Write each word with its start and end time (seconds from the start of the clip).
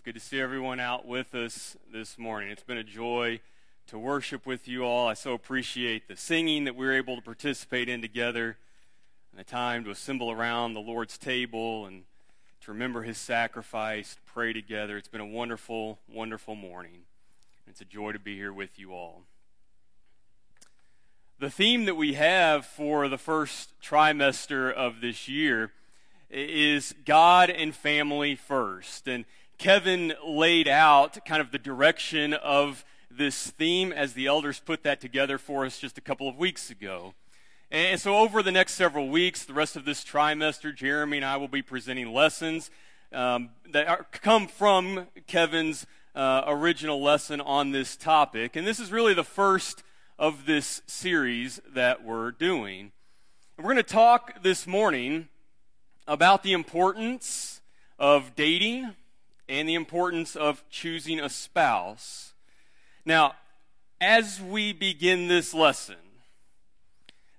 It's 0.00 0.04
good 0.06 0.14
to 0.14 0.20
see 0.20 0.40
everyone 0.40 0.80
out 0.80 1.06
with 1.06 1.34
us 1.34 1.76
this 1.92 2.16
morning. 2.16 2.48
It's 2.48 2.62
been 2.62 2.78
a 2.78 2.82
joy 2.82 3.40
to 3.88 3.98
worship 3.98 4.46
with 4.46 4.66
you 4.66 4.82
all. 4.82 5.06
I 5.06 5.12
so 5.12 5.34
appreciate 5.34 6.08
the 6.08 6.16
singing 6.16 6.64
that 6.64 6.74
we 6.74 6.86
were 6.86 6.94
able 6.94 7.16
to 7.16 7.20
participate 7.20 7.86
in 7.86 8.00
together, 8.00 8.56
and 9.30 9.38
the 9.38 9.44
time 9.44 9.84
to 9.84 9.90
assemble 9.90 10.30
around 10.30 10.72
the 10.72 10.80
Lord's 10.80 11.18
table 11.18 11.84
and 11.84 12.04
to 12.62 12.72
remember 12.72 13.02
his 13.02 13.18
sacrifice, 13.18 14.14
to 14.14 14.20
pray 14.22 14.54
together. 14.54 14.96
It's 14.96 15.06
been 15.06 15.20
a 15.20 15.26
wonderful, 15.26 15.98
wonderful 16.08 16.54
morning. 16.54 17.02
It's 17.68 17.82
a 17.82 17.84
joy 17.84 18.12
to 18.12 18.18
be 18.18 18.36
here 18.36 18.54
with 18.54 18.78
you 18.78 18.94
all. 18.94 19.24
The 21.38 21.50
theme 21.50 21.84
that 21.84 21.96
we 21.96 22.14
have 22.14 22.64
for 22.64 23.06
the 23.06 23.18
first 23.18 23.74
trimester 23.82 24.72
of 24.72 25.02
this 25.02 25.28
year 25.28 25.72
is 26.30 26.94
God 27.04 27.50
and 27.50 27.74
family 27.74 28.34
first. 28.34 29.06
And 29.06 29.26
Kevin 29.60 30.14
laid 30.26 30.68
out 30.68 31.22
kind 31.26 31.42
of 31.42 31.50
the 31.50 31.58
direction 31.58 32.32
of 32.32 32.82
this 33.10 33.50
theme 33.50 33.92
as 33.92 34.14
the 34.14 34.24
elders 34.26 34.58
put 34.58 34.82
that 34.84 35.02
together 35.02 35.36
for 35.36 35.66
us 35.66 35.78
just 35.78 35.98
a 35.98 36.00
couple 36.00 36.26
of 36.26 36.38
weeks 36.38 36.70
ago. 36.70 37.12
And 37.70 38.00
so, 38.00 38.16
over 38.16 38.42
the 38.42 38.50
next 38.50 38.72
several 38.72 39.10
weeks, 39.10 39.44
the 39.44 39.52
rest 39.52 39.76
of 39.76 39.84
this 39.84 40.02
trimester, 40.02 40.74
Jeremy 40.74 41.18
and 41.18 41.26
I 41.26 41.36
will 41.36 41.46
be 41.46 41.60
presenting 41.60 42.10
lessons 42.10 42.70
um, 43.12 43.50
that 43.70 43.86
are, 43.86 44.06
come 44.10 44.48
from 44.48 45.08
Kevin's 45.26 45.86
uh, 46.14 46.44
original 46.46 47.02
lesson 47.02 47.42
on 47.42 47.70
this 47.70 47.98
topic. 47.98 48.56
And 48.56 48.66
this 48.66 48.80
is 48.80 48.90
really 48.90 49.12
the 49.12 49.24
first 49.24 49.82
of 50.18 50.46
this 50.46 50.80
series 50.86 51.60
that 51.68 52.02
we're 52.02 52.30
doing. 52.30 52.92
And 53.58 53.66
we're 53.66 53.74
going 53.74 53.84
to 53.84 53.92
talk 53.92 54.42
this 54.42 54.66
morning 54.66 55.28
about 56.08 56.44
the 56.44 56.54
importance 56.54 57.60
of 57.98 58.34
dating 58.34 58.94
and 59.50 59.68
the 59.68 59.74
importance 59.74 60.36
of 60.36 60.62
choosing 60.70 61.18
a 61.18 61.28
spouse. 61.28 62.34
Now, 63.04 63.34
as 64.00 64.40
we 64.40 64.72
begin 64.72 65.26
this 65.26 65.52
lesson, 65.52 65.96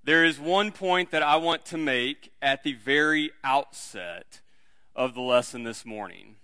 there 0.03 0.26
is 0.26 0.38
one 0.38 0.73
point 0.73 1.12
that 1.12 1.23
I 1.23 1.38
want 1.38 1.66
to 1.68 1.78
make 1.78 2.34
at 2.42 2.64
the 2.64 2.73
very 2.73 3.31
outset 3.45 4.42
of 4.94 5.14
the 5.14 5.22
lesson 5.22 5.64
this 5.64 5.86
morning. 5.86 6.36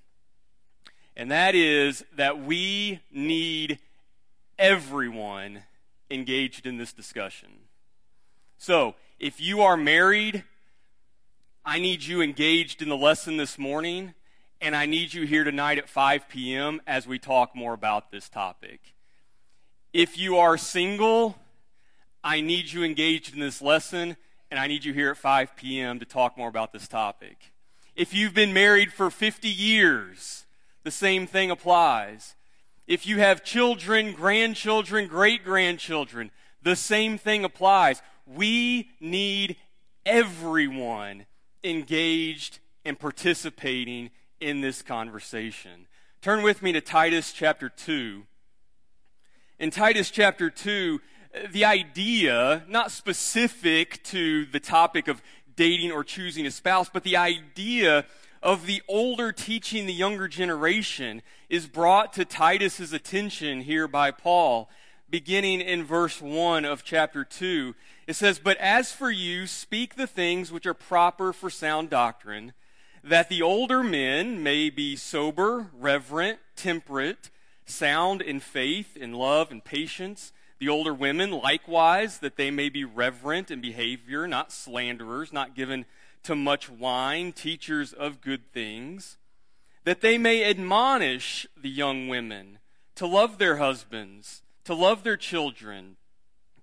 And 1.17 1.29
that 1.31 1.53
is 1.53 2.05
that 2.15 2.41
we 2.41 3.01
need 3.11 3.79
everyone 4.57 5.63
engaged 6.09 6.65
in 6.65 6.77
this 6.77 6.93
discussion. 6.93 7.49
So, 8.57 8.95
if 9.19 9.41
you 9.41 9.61
are 9.61 9.75
married, 9.75 10.45
I 11.65 11.79
need 11.79 12.03
you 12.03 12.21
engaged 12.21 12.81
in 12.81 12.87
the 12.87 12.95
lesson 12.95 13.35
this 13.35 13.57
morning 13.57 14.13
and 14.61 14.75
I 14.75 14.85
need 14.85 15.13
you 15.13 15.25
here 15.25 15.43
tonight 15.43 15.77
at 15.77 15.89
5 15.89 16.29
p.m. 16.29 16.81
as 16.87 17.07
we 17.07 17.19
talk 17.19 17.55
more 17.55 17.73
about 17.73 18.11
this 18.11 18.29
topic. 18.29 18.93
If 19.93 20.17
you 20.17 20.37
are 20.37 20.57
single, 20.57 21.37
I 22.23 22.41
need 22.41 22.71
you 22.71 22.83
engaged 22.83 23.33
in 23.33 23.39
this 23.39 23.61
lesson, 23.61 24.17
and 24.49 24.59
I 24.59 24.67
need 24.67 24.83
you 24.83 24.93
here 24.93 25.11
at 25.11 25.17
5 25.17 25.55
p.m. 25.55 25.99
to 25.99 26.05
talk 26.05 26.37
more 26.37 26.49
about 26.49 26.73
this 26.73 26.87
topic. 26.87 27.51
If 27.95 28.13
you've 28.13 28.33
been 28.33 28.53
married 28.53 28.91
for 28.91 29.09
50 29.09 29.47
years, 29.47 30.45
the 30.83 30.91
same 30.91 31.27
thing 31.27 31.51
applies. 31.51 32.35
If 32.87 33.05
you 33.05 33.19
have 33.19 33.43
children, 33.43 34.13
grandchildren, 34.13 35.07
great 35.07 35.43
grandchildren, 35.43 36.31
the 36.61 36.75
same 36.75 37.17
thing 37.17 37.43
applies. 37.43 38.01
We 38.25 38.91
need 38.99 39.57
everyone 40.05 41.25
engaged 41.63 42.59
and 42.85 42.97
participating 42.97 44.11
in 44.39 44.61
this 44.61 44.81
conversation. 44.81 45.87
Turn 46.21 46.43
with 46.43 46.61
me 46.61 46.71
to 46.73 46.81
Titus 46.81 47.31
chapter 47.33 47.69
2. 47.69 48.23
In 49.59 49.71
Titus 49.71 50.09
chapter 50.09 50.49
2, 50.49 50.99
the 51.51 51.65
idea, 51.65 52.63
not 52.67 52.91
specific 52.91 54.03
to 54.03 54.45
the 54.45 54.59
topic 54.59 55.07
of 55.07 55.21
dating 55.55 55.91
or 55.91 56.03
choosing 56.03 56.45
a 56.45 56.51
spouse, 56.51 56.89
but 56.91 57.03
the 57.03 57.17
idea 57.17 58.05
of 58.43 58.65
the 58.65 58.81
older 58.87 59.31
teaching 59.31 59.85
the 59.85 59.93
younger 59.93 60.27
generation 60.27 61.21
is 61.49 61.67
brought 61.67 62.13
to 62.13 62.25
Titus's 62.25 62.93
attention 62.93 63.61
here 63.61 63.87
by 63.87 64.11
Paul, 64.11 64.69
beginning 65.09 65.61
in 65.61 65.83
verse 65.83 66.21
1 66.21 66.65
of 66.65 66.83
chapter 66.83 67.23
2. 67.23 67.73
It 68.05 68.15
says, 68.15 68.39
But 68.39 68.57
as 68.57 68.91
for 68.91 69.09
you, 69.09 69.47
speak 69.47 69.95
the 69.95 70.07
things 70.07 70.51
which 70.51 70.65
are 70.65 70.73
proper 70.73 71.33
for 71.33 71.49
sound 71.49 71.89
doctrine 71.89 72.53
that 73.07 73.29
the 73.29 73.41
older 73.41 73.83
men 73.83 74.43
may 74.43 74.69
be 74.69 74.95
sober, 74.95 75.67
reverent, 75.73 76.39
temperate, 76.57 77.29
sound 77.65 78.21
in 78.21 78.39
faith, 78.39 78.97
in 78.97 79.13
love, 79.13 79.49
and 79.49 79.63
patience. 79.63 80.33
The 80.59 80.67
older 80.67 80.93
women, 80.93 81.31
likewise, 81.31 82.19
that 82.19 82.35
they 82.35 82.51
may 82.51 82.67
be 82.67 82.83
reverent 82.83 83.49
in 83.49 83.61
behavior, 83.61 84.27
not 84.27 84.51
slanderers, 84.51 85.31
not 85.31 85.55
given 85.55 85.85
to 86.23 86.35
much 86.35 86.69
wine, 86.69 87.31
teachers 87.31 87.93
of 87.93 88.19
good 88.19 88.51
things. 88.51 89.17
That 89.85 90.01
they 90.01 90.17
may 90.17 90.43
admonish 90.43 91.47
the 91.55 91.69
young 91.69 92.09
women 92.09 92.59
to 92.95 93.07
love 93.07 93.37
their 93.37 93.57
husbands, 93.57 94.41
to 94.65 94.73
love 94.73 95.03
their 95.03 95.15
children, 95.15 95.95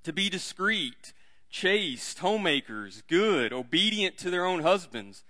to 0.02 0.12
be 0.12 0.28
discreet, 0.28 1.14
chaste, 1.48 2.18
homemakers, 2.18 3.02
good, 3.08 3.50
obedient 3.50 4.18
to 4.18 4.30
their 4.30 4.44
own 4.44 4.60
husbands 4.60 5.24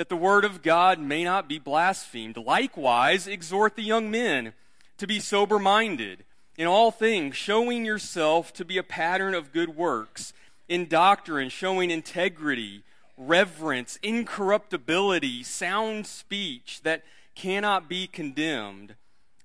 that 0.00 0.08
the 0.08 0.16
word 0.16 0.46
of 0.46 0.62
God 0.62 0.98
may 0.98 1.22
not 1.22 1.46
be 1.46 1.58
blasphemed. 1.58 2.38
Likewise, 2.38 3.26
exhort 3.26 3.76
the 3.76 3.82
young 3.82 4.10
men 4.10 4.54
to 4.96 5.06
be 5.06 5.20
sober 5.20 5.58
minded 5.58 6.24
in 6.56 6.66
all 6.66 6.90
things, 6.90 7.36
showing 7.36 7.84
yourself 7.84 8.50
to 8.54 8.64
be 8.64 8.78
a 8.78 8.82
pattern 8.82 9.34
of 9.34 9.52
good 9.52 9.76
works, 9.76 10.32
in 10.70 10.88
doctrine, 10.88 11.50
showing 11.50 11.90
integrity, 11.90 12.82
reverence, 13.18 13.98
incorruptibility, 14.02 15.42
sound 15.42 16.06
speech 16.06 16.80
that 16.82 17.04
cannot 17.34 17.86
be 17.86 18.06
condemned, 18.06 18.94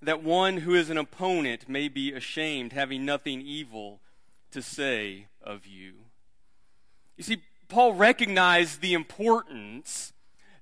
that 0.01 0.23
one 0.23 0.59
who 0.59 0.73
is 0.73 0.89
an 0.89 0.97
opponent 0.97 1.67
may 1.67 1.89
be 1.89 2.13
ashamed, 2.13 2.71
having 2.71 3.03
nothing 3.03 3.41
evil 3.41 3.99
to 4.51 4.61
say 4.61 5.27
of 5.43 5.65
you. 5.65 5.95
You 7.17 7.25
see, 7.25 7.41
Paul 7.67 7.95
recognized 7.95 8.79
the 8.79 8.93
importance 8.93 10.13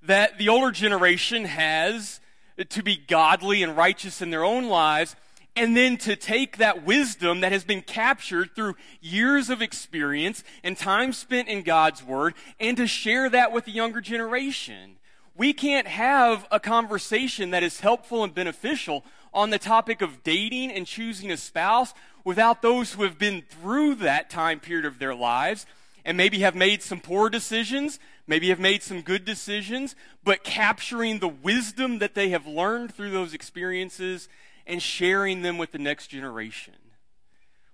that 0.06 0.38
the 0.38 0.48
older 0.48 0.70
generation 0.70 1.44
has 1.44 2.20
to 2.68 2.82
be 2.82 2.96
godly 2.96 3.62
and 3.62 3.76
righteous 3.76 4.22
in 4.22 4.30
their 4.30 4.44
own 4.44 4.68
lives, 4.68 5.16
and 5.56 5.76
then 5.76 5.96
to 5.96 6.16
take 6.16 6.56
that 6.56 6.84
wisdom 6.84 7.40
that 7.40 7.52
has 7.52 7.64
been 7.64 7.80
captured 7.80 8.50
through 8.54 8.74
years 9.00 9.50
of 9.50 9.62
experience 9.62 10.42
and 10.62 10.76
time 10.76 11.12
spent 11.12 11.48
in 11.48 11.62
God's 11.62 12.02
Word, 12.02 12.34
and 12.58 12.76
to 12.76 12.86
share 12.86 13.28
that 13.30 13.52
with 13.52 13.64
the 13.64 13.70
younger 13.70 14.00
generation. 14.00 14.96
We 15.36 15.52
can't 15.52 15.86
have 15.86 16.46
a 16.50 16.60
conversation 16.60 17.50
that 17.50 17.62
is 17.62 17.80
helpful 17.80 18.22
and 18.22 18.34
beneficial 18.34 19.04
on 19.32 19.50
the 19.50 19.58
topic 19.58 20.00
of 20.00 20.22
dating 20.22 20.70
and 20.70 20.86
choosing 20.86 21.32
a 21.32 21.36
spouse 21.36 21.92
without 22.24 22.62
those 22.62 22.92
who 22.92 23.02
have 23.02 23.18
been 23.18 23.42
through 23.42 23.96
that 23.96 24.30
time 24.30 24.60
period 24.60 24.84
of 24.84 24.98
their 24.98 25.14
lives 25.14 25.66
and 26.04 26.16
maybe 26.16 26.40
have 26.40 26.54
made 26.54 26.82
some 26.82 27.00
poor 27.00 27.28
decisions, 27.28 27.98
maybe 28.26 28.48
have 28.48 28.60
made 28.60 28.82
some 28.82 29.02
good 29.02 29.24
decisions, 29.24 29.94
but 30.22 30.44
capturing 30.44 31.18
the 31.18 31.28
wisdom 31.28 31.98
that 31.98 32.14
they 32.14 32.30
have 32.30 32.46
learned 32.46 32.94
through 32.94 33.10
those 33.10 33.34
experiences 33.34 34.28
and 34.66 34.82
sharing 34.82 35.42
them 35.42 35.58
with 35.58 35.72
the 35.72 35.78
next 35.78 36.08
generation. 36.08 36.74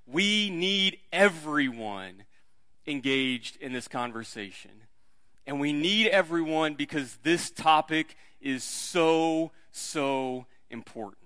We 0.07 0.51
need 0.51 0.99
everyone 1.13 2.25
engaged 2.87 3.57
in 3.57 3.73
this 3.73 3.89
conversation. 3.89 4.73
And 5.47 5.61
we 5.61 5.73
need 5.73 6.09
everyone 6.09 6.75
because 6.75 7.19
this 7.23 7.51
topic 7.51 8.17
is 8.41 8.65
so, 8.65 9.53
so 9.71 10.47
important. 10.71 11.17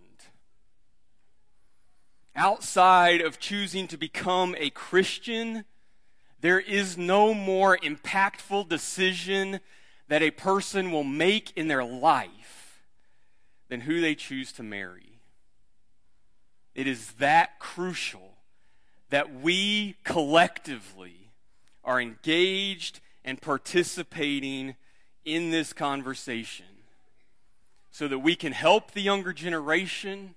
Outside 2.37 3.21
of 3.21 3.39
choosing 3.39 3.87
to 3.89 3.97
become 3.97 4.55
a 4.59 4.71
Christian, 4.71 5.65
there 6.45 6.61
is 6.61 6.99
no 6.99 7.33
more 7.33 7.79
impactful 7.79 8.69
decision 8.69 9.61
that 10.09 10.21
a 10.21 10.31
person 10.31 10.93
will 10.93 11.03
make 11.03 11.51
in 11.57 11.69
their 11.69 11.83
life 11.83 12.83
than 13.71 13.81
who 13.81 14.03
they 14.03 14.15
choose 14.15 14.53
to 14.53 14.63
marry. 14.63 15.23
It 16.75 16.87
is 16.87 17.13
that 17.13 17.59
crucial 17.59 18.35
that 19.09 19.35
we 19.35 19.97
collectively 20.05 21.31
are 21.83 21.99
engaged 21.99 23.01
and 23.25 23.41
participating 23.41 24.75
in 25.25 25.51
this 25.51 25.73
conversation 25.73 26.67
so 27.91 28.07
that 28.07 28.19
we 28.19 28.37
can 28.37 28.53
help 28.53 28.91
the 28.91 29.01
younger 29.01 29.33
generation, 29.33 30.35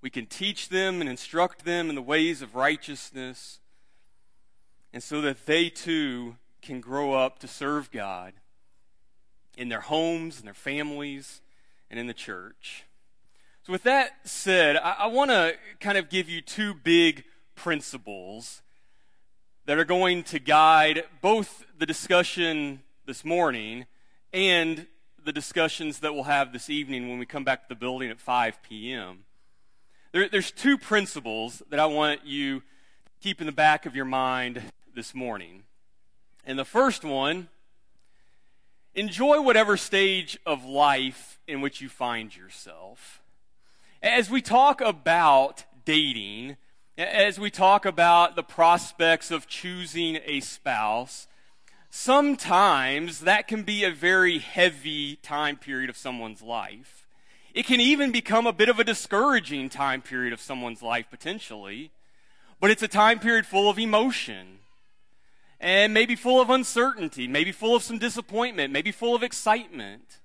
we 0.00 0.08
can 0.08 0.24
teach 0.24 0.70
them 0.70 1.02
and 1.02 1.10
instruct 1.10 1.66
them 1.66 1.90
in 1.90 1.96
the 1.96 2.00
ways 2.00 2.40
of 2.40 2.54
righteousness 2.54 3.60
and 4.92 5.02
so 5.02 5.20
that 5.20 5.46
they 5.46 5.68
too 5.68 6.36
can 6.62 6.80
grow 6.80 7.12
up 7.12 7.38
to 7.40 7.48
serve 7.48 7.90
God 7.90 8.34
in 9.56 9.68
their 9.68 9.80
homes, 9.80 10.38
in 10.38 10.44
their 10.44 10.54
families, 10.54 11.40
and 11.90 11.98
in 11.98 12.06
the 12.06 12.14
church. 12.14 12.84
So, 13.62 13.72
with 13.72 13.82
that 13.82 14.12
said, 14.24 14.76
I, 14.76 14.96
I 15.00 15.06
want 15.06 15.30
to 15.30 15.54
kind 15.80 15.98
of 15.98 16.08
give 16.08 16.28
you 16.28 16.40
two 16.40 16.74
big 16.74 17.24
principles 17.54 18.62
that 19.66 19.78
are 19.78 19.84
going 19.84 20.22
to 20.24 20.38
guide 20.38 21.04
both 21.20 21.64
the 21.78 21.86
discussion 21.86 22.80
this 23.06 23.24
morning 23.24 23.86
and 24.32 24.86
the 25.22 25.32
discussions 25.32 25.98
that 26.00 26.14
we'll 26.14 26.24
have 26.24 26.52
this 26.52 26.70
evening 26.70 27.08
when 27.08 27.18
we 27.18 27.26
come 27.26 27.44
back 27.44 27.62
to 27.62 27.68
the 27.68 27.74
building 27.74 28.10
at 28.10 28.18
5 28.18 28.62
p.m. 28.62 29.24
There, 30.12 30.28
there's 30.28 30.50
two 30.50 30.78
principles 30.78 31.62
that 31.70 31.78
I 31.78 31.86
want 31.86 32.24
you 32.24 32.60
to 32.60 32.66
keep 33.20 33.40
in 33.40 33.46
the 33.46 33.52
back 33.52 33.84
of 33.84 33.94
your 33.94 34.06
mind 34.06 34.62
this 34.94 35.14
morning. 35.14 35.64
And 36.44 36.58
the 36.58 36.64
first 36.64 37.04
one 37.04 37.48
enjoy 38.94 39.40
whatever 39.40 39.76
stage 39.76 40.38
of 40.44 40.64
life 40.64 41.38
in 41.46 41.60
which 41.60 41.80
you 41.80 41.88
find 41.88 42.34
yourself. 42.34 43.22
As 44.02 44.30
we 44.30 44.42
talk 44.42 44.80
about 44.80 45.64
dating, 45.84 46.56
as 46.96 47.38
we 47.38 47.50
talk 47.50 47.84
about 47.84 48.36
the 48.36 48.42
prospects 48.42 49.30
of 49.30 49.46
choosing 49.46 50.18
a 50.24 50.40
spouse, 50.40 51.26
sometimes 51.90 53.20
that 53.20 53.48
can 53.48 53.62
be 53.62 53.84
a 53.84 53.90
very 53.90 54.38
heavy 54.38 55.16
time 55.16 55.56
period 55.56 55.90
of 55.90 55.96
someone's 55.96 56.42
life. 56.42 57.06
It 57.52 57.66
can 57.66 57.80
even 57.80 58.12
become 58.12 58.46
a 58.46 58.52
bit 58.52 58.68
of 58.68 58.78
a 58.78 58.84
discouraging 58.84 59.68
time 59.68 60.02
period 60.02 60.32
of 60.32 60.40
someone's 60.40 60.82
life, 60.82 61.06
potentially. 61.10 61.90
But 62.60 62.70
it's 62.70 62.82
a 62.82 62.88
time 62.88 63.18
period 63.18 63.46
full 63.46 63.68
of 63.68 63.78
emotion 63.78 64.59
and 65.60 65.92
maybe 65.92 66.16
full 66.16 66.40
of 66.40 66.48
uncertainty, 66.48 67.28
maybe 67.28 67.52
full 67.52 67.76
of 67.76 67.82
some 67.82 67.98
disappointment, 67.98 68.72
maybe 68.72 68.90
full 68.90 69.14
of 69.14 69.22
excitement. 69.22 70.18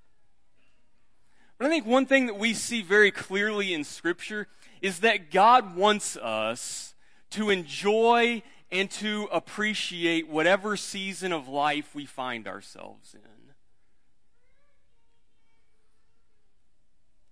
But 1.57 1.67
I 1.67 1.69
think 1.69 1.85
one 1.85 2.05
thing 2.05 2.25
that 2.27 2.37
we 2.37 2.53
see 2.53 2.81
very 2.81 3.11
clearly 3.11 3.73
in 3.73 3.83
Scripture 3.83 4.47
is 4.81 4.99
that 4.99 5.31
God 5.31 5.75
wants 5.75 6.15
us 6.17 6.95
to 7.31 7.49
enjoy 7.49 8.43
and 8.71 8.89
to 8.91 9.27
appreciate 9.31 10.27
whatever 10.27 10.77
season 10.77 11.31
of 11.31 11.47
life 11.47 11.93
we 11.93 12.05
find 12.05 12.47
ourselves 12.47 13.13
in. 13.13 13.21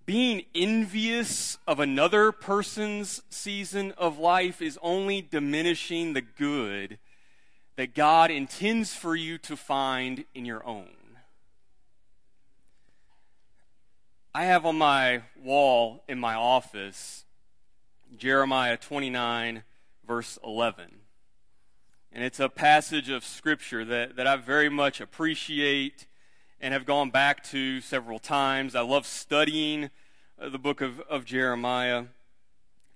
Being 0.06 0.44
envious 0.54 1.58
of 1.66 1.80
another 1.80 2.34
person's 2.34 3.22
season 3.30 3.94
of 3.98 4.20
life 4.20 4.62
is 4.62 4.78
only 4.82 5.22
diminishing 5.22 6.12
the 6.12 6.22
good 6.22 6.98
that 7.76 7.96
God 7.96 8.32
intends 8.32 8.94
for 8.94 9.16
you 9.16 9.38
to 9.40 9.58
find 9.58 10.26
in 10.34 10.46
your 10.46 10.66
own. 10.66 10.90
I 14.36 14.46
have 14.46 14.66
on 14.66 14.78
my 14.78 15.24
wall 15.42 16.04
in 16.08 16.20
my 16.20 16.34
office 16.34 17.26
Jeremiah 18.18 18.78
29, 18.78 19.64
verse 20.08 20.38
11. 20.44 20.86
And 22.12 22.24
it's 22.24 22.40
a 22.40 22.50
passage 22.50 23.10
of 23.10 23.26
Scripture 23.26 23.84
that, 23.86 24.16
that 24.16 24.28
I 24.28 24.36
very 24.36 24.70
much 24.70 25.02
appreciate 25.02 26.06
and 26.62 26.74
have 26.74 26.86
gone 26.86 27.10
back 27.10 27.44
to 27.46 27.82
several 27.82 28.20
times. 28.20 28.76
I 28.76 28.82
love 28.82 29.06
studying 29.06 29.90
uh, 30.40 30.50
the 30.50 30.60
book 30.60 30.82
of, 30.82 31.00
of 31.02 31.26
Jeremiah. 31.26 32.06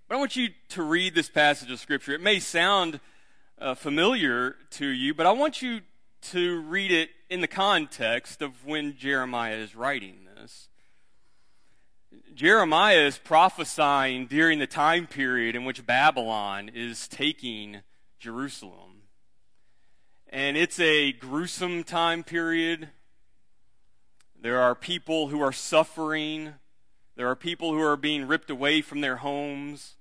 But 0.07 0.15
I 0.15 0.19
want 0.19 0.35
you 0.35 0.49
to 0.69 0.83
read 0.83 1.15
this 1.15 1.29
passage 1.29 1.71
of 1.71 1.79
Scripture. 1.79 2.13
It 2.13 2.21
may 2.21 2.39
sound 2.39 2.99
uh, 3.59 3.75
familiar 3.75 4.55
to 4.71 4.87
you, 4.87 5.13
but 5.13 5.25
I 5.25 5.31
want 5.31 5.61
you 5.61 5.81
to 6.21 6.61
read 6.61 6.91
it 6.91 7.09
in 7.29 7.41
the 7.41 7.47
context 7.47 8.41
of 8.41 8.65
when 8.65 8.95
Jeremiah 8.97 9.55
is 9.55 9.75
writing 9.75 10.27
this. 10.35 10.69
Jeremiah 12.33 13.05
is 13.05 13.17
prophesying 13.17 14.27
during 14.27 14.59
the 14.59 14.67
time 14.67 15.07
period 15.07 15.55
in 15.55 15.65
which 15.65 15.85
Babylon 15.85 16.69
is 16.73 17.07
taking 17.07 17.81
Jerusalem. 18.19 19.01
And 20.29 20.55
it's 20.55 20.79
a 20.79 21.13
gruesome 21.13 21.83
time 21.83 22.23
period. 22.23 22.89
There 24.39 24.59
are 24.59 24.75
people 24.75 25.29
who 25.29 25.41
are 25.41 25.51
suffering. 25.51 26.53
There 27.15 27.27
are 27.27 27.35
people 27.35 27.73
who 27.73 27.81
are 27.81 27.97
being 27.97 28.27
ripped 28.27 28.49
away 28.49 28.81
from 28.81 29.01
their 29.01 29.17
homes. 29.17 29.96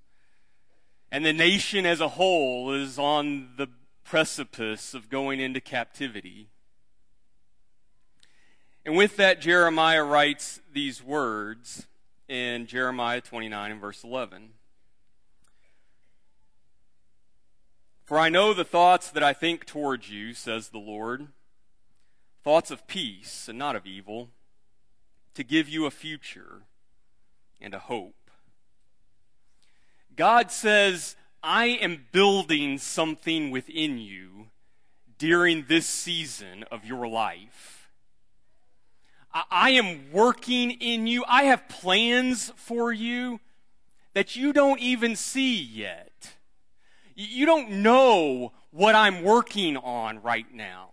And 1.11 1.25
the 1.25 1.33
nation 1.33 1.85
as 1.85 2.01
a 2.01 2.09
whole 2.09 2.73
is 2.73 2.99
on 2.99 3.49
the 3.57 3.67
precipice 4.03 4.93
of 4.93 5.09
going 5.09 5.39
into 5.39 5.61
captivity. 5.61 6.49
And 8.85 8.95
with 8.95 9.17
that, 9.17 9.41
Jeremiah 9.41 10.03
writes 10.03 10.61
these 10.71 11.03
words 11.03 11.87
in 12.27 12.67
Jeremiah 12.67 13.21
29 13.21 13.71
and 13.71 13.81
verse 13.81 14.03
11. 14.03 14.49
For 18.05 18.17
I 18.17 18.29
know 18.29 18.53
the 18.53 18.63
thoughts 18.63 19.09
that 19.09 19.23
I 19.23 19.33
think 19.33 19.65
towards 19.65 20.09
you, 20.09 20.33
says 20.33 20.69
the 20.69 20.77
Lord, 20.77 21.27
thoughts 22.43 22.71
of 22.71 22.87
peace 22.87 23.49
and 23.49 23.59
not 23.59 23.75
of 23.75 23.85
evil, 23.85 24.29
to 25.33 25.43
give 25.43 25.67
you 25.67 25.85
a 25.85 25.91
future 25.91 26.63
and 27.59 27.73
a 27.73 27.79
hope. 27.79 28.15
God 30.17 30.51
says, 30.51 31.15
I 31.43 31.67
am 31.67 32.07
building 32.11 32.79
something 32.79 33.51
within 33.51 33.99
you 33.99 34.47
during 35.17 35.65
this 35.67 35.85
season 35.85 36.65
of 36.71 36.83
your 36.83 37.07
life. 37.07 37.89
I 39.51 39.71
am 39.71 40.11
working 40.11 40.71
in 40.71 41.05
you. 41.05 41.23
I 41.27 41.43
have 41.43 41.69
plans 41.69 42.51
for 42.55 42.91
you 42.91 43.39
that 44.15 44.35
you 44.35 44.51
don't 44.51 44.79
even 44.79 45.15
see 45.15 45.61
yet. 45.61 46.33
You 47.15 47.45
don't 47.45 47.69
know 47.83 48.53
what 48.71 48.95
I'm 48.95 49.23
working 49.23 49.77
on 49.77 50.21
right 50.23 50.51
now. 50.51 50.89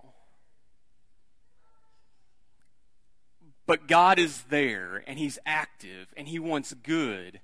But 3.67 3.88
God 3.88 4.19
is 4.19 4.43
there 4.50 5.03
and 5.06 5.19
He's 5.19 5.38
active 5.47 6.09
and 6.17 6.29
He 6.29 6.38
wants 6.38 6.75
good 6.75 7.41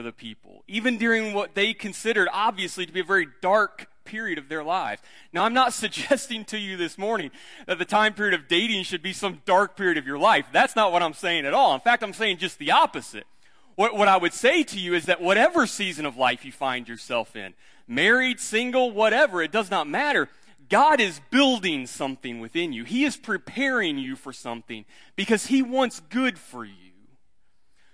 for 0.00 0.04
the 0.04 0.12
people, 0.12 0.64
even 0.66 0.96
during 0.96 1.34
what 1.34 1.54
they 1.54 1.74
considered 1.74 2.26
obviously 2.32 2.86
to 2.86 2.92
be 2.92 3.00
a 3.00 3.04
very 3.04 3.28
dark 3.42 3.86
period 4.06 4.38
of 4.38 4.48
their 4.48 4.64
lives. 4.64 5.02
Now, 5.30 5.44
I'm 5.44 5.52
not 5.52 5.72
suggesting 5.74 6.46
to 6.46 6.58
you 6.58 6.78
this 6.78 6.96
morning 6.96 7.30
that 7.66 7.78
the 7.78 7.84
time 7.84 8.14
period 8.14 8.32
of 8.32 8.48
dating 8.48 8.84
should 8.84 9.02
be 9.02 9.12
some 9.12 9.42
dark 9.44 9.76
period 9.76 9.98
of 9.98 10.06
your 10.06 10.16
life. 10.16 10.46
That's 10.52 10.74
not 10.74 10.90
what 10.90 11.02
I'm 11.02 11.12
saying 11.12 11.44
at 11.44 11.52
all. 11.52 11.74
In 11.74 11.80
fact, 11.80 12.02
I'm 12.02 12.14
saying 12.14 12.38
just 12.38 12.58
the 12.58 12.70
opposite. 12.70 13.26
What, 13.74 13.94
what 13.94 14.08
I 14.08 14.16
would 14.16 14.32
say 14.32 14.62
to 14.62 14.80
you 14.80 14.94
is 14.94 15.04
that 15.04 15.20
whatever 15.20 15.66
season 15.66 16.06
of 16.06 16.16
life 16.16 16.46
you 16.46 16.52
find 16.52 16.88
yourself 16.88 17.36
in, 17.36 17.52
married, 17.86 18.40
single, 18.40 18.92
whatever, 18.92 19.42
it 19.42 19.52
does 19.52 19.70
not 19.70 19.86
matter. 19.86 20.30
God 20.70 20.98
is 20.98 21.20
building 21.28 21.86
something 21.86 22.40
within 22.40 22.72
you. 22.72 22.84
He 22.84 23.04
is 23.04 23.18
preparing 23.18 23.98
you 23.98 24.16
for 24.16 24.32
something 24.32 24.86
because 25.14 25.48
He 25.48 25.60
wants 25.60 26.00
good 26.08 26.38
for 26.38 26.64
you. 26.64 26.89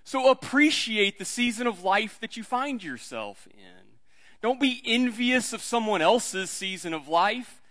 So 0.07 0.31
appreciate 0.31 1.19
the 1.19 1.25
season 1.25 1.67
of 1.67 1.83
life 1.83 2.17
that 2.21 2.37
you 2.37 2.43
find 2.43 2.81
yourself 2.81 3.45
in. 3.53 3.97
Don't 4.41 4.57
be 4.57 4.81
envious 4.85 5.51
of 5.51 5.61
someone 5.61 6.01
else's 6.01 6.49
season 6.49 6.93
of 6.93 7.09
life. 7.09 7.61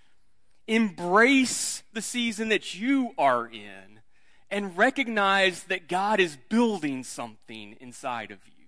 Embrace 0.67 1.83
the 1.95 2.03
season 2.03 2.51
that 2.51 2.75
you 2.75 3.15
are 3.17 3.47
in 3.47 4.01
and 4.51 4.77
recognize 4.77 5.63
that 5.63 5.89
God 5.89 6.21
is 6.21 6.37
building 6.51 7.05
something 7.05 7.75
inside 7.81 8.31
of 8.31 8.41
you. 8.47 8.67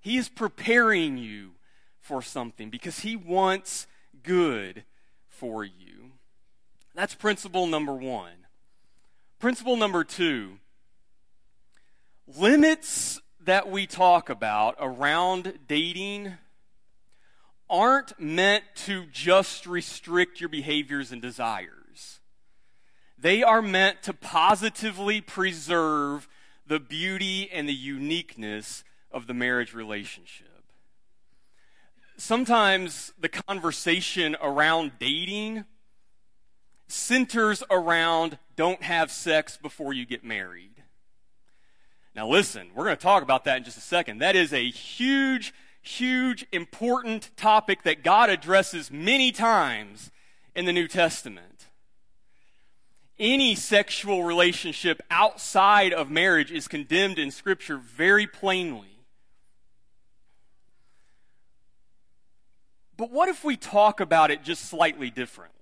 He 0.00 0.16
is 0.16 0.28
preparing 0.28 1.16
you 1.16 1.52
for 2.00 2.22
something 2.22 2.70
because 2.70 2.98
He 2.98 3.14
wants 3.14 3.86
good 4.24 4.82
for 5.28 5.62
you. 5.62 6.10
That's 6.92 7.14
principle 7.14 7.68
number 7.68 7.94
one. 7.94 8.48
Principle 9.38 9.76
number 9.76 10.02
two 10.02 10.58
limits 12.26 13.20
that 13.40 13.70
we 13.70 13.86
talk 13.86 14.30
about 14.30 14.76
around 14.80 15.58
dating 15.68 16.34
aren't 17.68 18.18
meant 18.20 18.64
to 18.74 19.06
just 19.06 19.66
restrict 19.66 20.40
your 20.40 20.48
behaviors 20.48 21.12
and 21.12 21.20
desires. 21.20 22.20
They 23.18 23.42
are 23.42 23.62
meant 23.62 24.02
to 24.02 24.12
positively 24.12 25.20
preserve 25.20 26.28
the 26.66 26.80
beauty 26.80 27.50
and 27.50 27.68
the 27.68 27.74
uniqueness 27.74 28.84
of 29.10 29.26
the 29.26 29.34
marriage 29.34 29.74
relationship. 29.74 30.48
Sometimes 32.16 33.12
the 33.18 33.28
conversation 33.28 34.36
around 34.40 34.92
dating 34.98 35.64
centers 36.86 37.62
around 37.70 38.38
don't 38.56 38.82
have 38.82 39.10
sex 39.10 39.56
before 39.56 39.92
you 39.92 40.06
get 40.06 40.22
married. 40.22 40.73
Now, 42.14 42.28
listen, 42.28 42.68
we're 42.74 42.84
going 42.84 42.96
to 42.96 43.02
talk 43.02 43.22
about 43.22 43.44
that 43.44 43.56
in 43.56 43.64
just 43.64 43.76
a 43.76 43.80
second. 43.80 44.18
That 44.18 44.36
is 44.36 44.52
a 44.52 44.70
huge, 44.70 45.52
huge, 45.82 46.46
important 46.52 47.30
topic 47.36 47.82
that 47.82 48.04
God 48.04 48.30
addresses 48.30 48.90
many 48.90 49.32
times 49.32 50.12
in 50.54 50.64
the 50.64 50.72
New 50.72 50.86
Testament. 50.86 51.66
any 53.18 53.54
sexual 53.54 54.24
relationship 54.24 55.00
outside 55.10 55.92
of 55.92 56.10
marriage 56.10 56.50
is 56.50 56.66
condemned 56.66 57.18
in 57.18 57.30
Scripture 57.30 57.76
very 57.76 58.26
plainly. 58.26 58.88
But 62.96 63.10
what 63.10 63.28
if 63.28 63.44
we 63.44 63.56
talk 63.56 64.00
about 64.00 64.30
it 64.30 64.42
just 64.42 64.64
slightly 64.66 65.10
differently? 65.10 65.52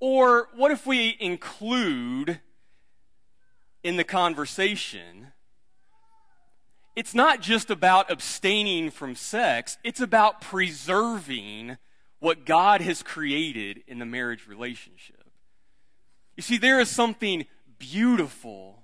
Or 0.00 0.48
what 0.54 0.70
if 0.70 0.86
we 0.86 1.16
include 1.20 2.40
in 3.88 3.96
the 3.96 4.04
conversation 4.04 5.32
it's 6.98 7.14
not 7.14 7.40
just 7.40 7.70
about 7.70 8.10
abstaining 8.10 8.90
from 8.90 9.14
sex, 9.14 9.78
it's 9.84 10.00
about 10.00 10.40
preserving 10.40 11.76
what 12.18 12.44
God 12.44 12.80
has 12.80 13.04
created 13.04 13.84
in 13.86 14.00
the 14.00 14.04
marriage 14.04 14.48
relationship. 14.48 15.30
You 16.36 16.42
see, 16.42 16.56
there 16.56 16.80
is 16.80 16.90
something 16.90 17.46
beautiful, 17.78 18.82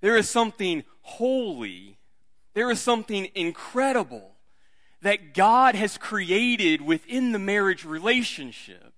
there 0.00 0.16
is 0.16 0.30
something 0.30 0.82
holy, 1.02 1.98
there 2.54 2.70
is 2.70 2.80
something 2.80 3.28
incredible 3.34 4.36
that 5.02 5.34
God 5.34 5.74
has 5.74 5.98
created 5.98 6.80
within 6.80 7.32
the 7.32 7.38
marriage 7.38 7.84
relationship. 7.84 8.94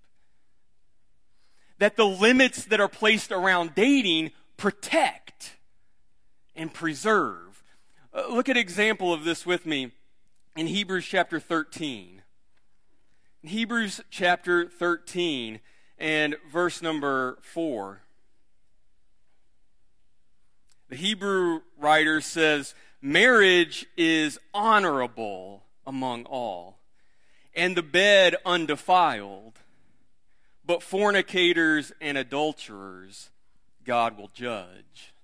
That 1.79 1.97
the 1.97 2.07
limits 2.07 2.67
that 2.67 2.79
are 2.79 2.87
placed 2.87 3.33
around 3.33 3.75
dating 3.75 4.31
protect 4.59 5.57
and 6.55 6.75
preserve. 6.75 7.63
Uh, 8.13 8.25
look 8.29 8.51
at 8.51 8.57
an 8.57 8.61
example 8.61 9.15
of 9.15 9.25
this 9.25 9.47
with 9.47 9.65
me 9.65 9.93
in 10.55 10.67
Hebrews 10.67 11.07
chapter 11.07 11.41
13. 11.41 12.21
In 13.43 13.49
Hebrews 13.49 14.03
chapter 14.11 14.69
13 14.69 15.61
and 15.97 16.37
verse 16.51 16.83
number 16.83 17.39
4. 17.41 18.03
The 20.91 20.97
Hebrew 20.97 21.61
writer 21.79 22.21
says, 22.21 22.75
Marriage 23.01 23.87
is 23.97 24.39
honorable 24.53 25.63
among 25.87 26.25
all, 26.25 26.79
and 27.55 27.77
the 27.77 27.83
bed 27.83 28.35
undefiled, 28.45 29.61
but 30.67 30.83
fornicators 30.83 31.93
and 32.01 32.19
adulterers 32.19 33.31
God 33.89 34.19
will 34.19 34.31
judge. 34.35 35.15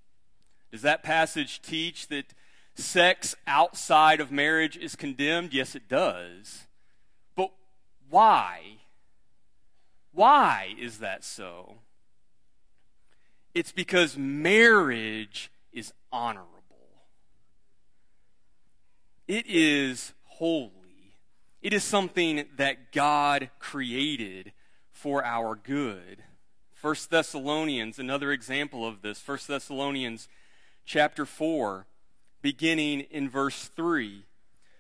Does 0.73 0.81
that 0.81 1.03
passage 1.03 1.61
teach 1.61 2.09
that 2.09 2.33
sex 2.75 3.37
outside 3.47 4.21
of 4.21 4.33
marriage 4.33 4.79
is 4.79 4.97
condemned? 4.97 5.53
Yes, 5.53 5.75
it 5.75 5.87
does. 5.87 6.67
But 7.37 7.51
why? 8.09 8.79
Why 10.13 10.75
is 10.81 10.99
that 11.01 11.25
so? 11.25 11.75
It's 13.55 13.71
because 13.71 14.17
marriage 14.17 15.51
is 15.71 15.93
honorable. 16.11 16.49
It 19.29 19.45
is 19.47 20.15
holy. 20.25 20.71
It 21.61 21.75
is 21.75 21.85
something 21.85 22.47
that 22.57 22.93
God 22.93 23.51
created 23.59 24.53
for 24.91 25.23
our 25.23 25.55
good. 25.55 26.23
1 26.85 26.95
Thessalonians, 27.09 27.99
another 27.99 28.31
example 28.31 28.87
of 28.87 29.01
this. 29.01 29.27
1 29.27 29.39
Thessalonians 29.49 30.29
chapter 30.85 31.25
4 31.25 31.87
beginning 32.43 33.01
in 33.11 33.27
verse 33.27 33.71
3. 33.75 34.27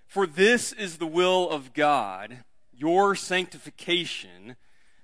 For 0.07 0.27
this 0.27 0.75
is 0.75 0.99
the 0.99 1.07
will 1.07 1.49
of 1.49 1.73
God, 1.73 2.45
your 2.77 3.15
sanctification, 3.15 4.57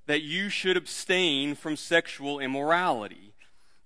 that 0.04 0.20
you 0.20 0.50
should 0.50 0.76
abstain 0.76 1.54
from 1.54 1.74
sexual 1.74 2.38
immorality, 2.38 3.32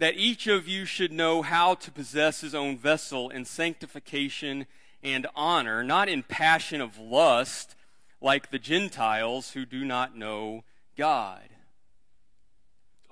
that 0.00 0.16
each 0.16 0.48
of 0.48 0.66
you 0.66 0.84
should 0.84 1.12
know 1.12 1.42
how 1.42 1.76
to 1.76 1.92
possess 1.92 2.40
his 2.40 2.52
own 2.52 2.76
vessel 2.76 3.30
in 3.30 3.44
sanctification 3.44 4.66
and 5.04 5.28
honor, 5.36 5.84
not 5.84 6.08
in 6.08 6.24
passion 6.24 6.80
of 6.80 6.98
lust, 6.98 7.76
like 8.20 8.50
the 8.50 8.58
Gentiles 8.58 9.52
who 9.52 9.64
do 9.64 9.84
not 9.84 10.16
know 10.16 10.64
God. 10.96 11.42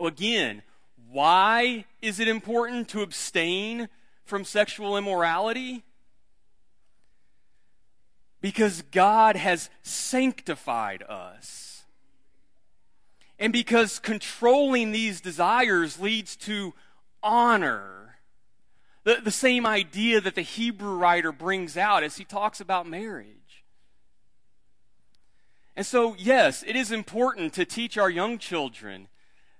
Again, 0.06 0.62
why 1.10 1.84
is 2.00 2.18
it 2.18 2.28
important 2.28 2.88
to 2.88 3.02
abstain 3.02 3.88
from 4.24 4.44
sexual 4.44 4.96
immorality? 4.96 5.84
Because 8.40 8.82
God 8.90 9.36
has 9.36 9.70
sanctified 9.82 11.02
us. 11.02 11.84
And 13.38 13.52
because 13.52 13.98
controlling 13.98 14.92
these 14.92 15.20
desires 15.20 16.00
leads 16.00 16.36
to 16.36 16.74
honor. 17.22 18.16
The, 19.04 19.18
the 19.22 19.30
same 19.30 19.66
idea 19.66 20.20
that 20.20 20.34
the 20.34 20.42
Hebrew 20.42 20.96
writer 20.96 21.32
brings 21.32 21.76
out 21.76 22.02
as 22.02 22.16
he 22.16 22.24
talks 22.24 22.60
about 22.60 22.86
marriage. 22.86 23.64
And 25.74 25.84
so, 25.86 26.14
yes, 26.18 26.62
it 26.66 26.76
is 26.76 26.92
important 26.92 27.52
to 27.54 27.64
teach 27.64 27.98
our 27.98 28.10
young 28.10 28.38
children 28.38 29.08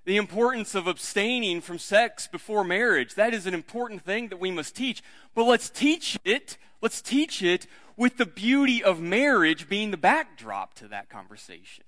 the 0.05 0.17
importance 0.17 0.75
of 0.75 0.87
abstaining 0.87 1.61
from 1.61 1.79
sex 1.79 2.27
before 2.27 2.65
marriage. 2.65 3.15
That 3.15 3.35
is 3.35 3.47
an 3.47 3.55
important 3.55 4.03
thing 4.03 4.29
that 4.29 4.41
we 4.41 4.51
must 4.51 4.75
teach. 4.75 5.03
But 5.35 5.45
let's 5.45 5.71
teach 5.71 6.19
it, 6.25 6.59
let's 6.81 7.01
teach 7.01 7.43
it 7.43 7.67
with 7.97 8.17
the 8.17 8.27
beauty 8.27 8.83
of 8.83 9.01
marriage 9.01 9.69
being 9.69 9.91
the 9.91 9.97
backdrop 9.97 10.75
to 10.75 10.89
that 10.89 11.09
conversation. 11.09 11.85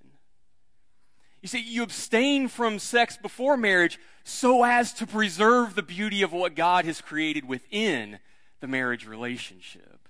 You 1.42 1.48
see, 1.48 1.60
you 1.60 1.82
abstain 1.82 2.48
from 2.48 2.78
sex 2.78 3.18
before 3.18 3.56
marriage 3.56 3.98
so 4.22 4.64
as 4.64 4.94
to 4.94 5.06
preserve 5.06 5.74
the 5.74 5.82
beauty 5.82 6.22
of 6.22 6.32
what 6.32 6.54
God 6.54 6.86
has 6.86 7.02
created 7.02 7.46
within 7.46 8.18
the 8.60 8.66
marriage 8.66 9.06
relationship. 9.06 10.08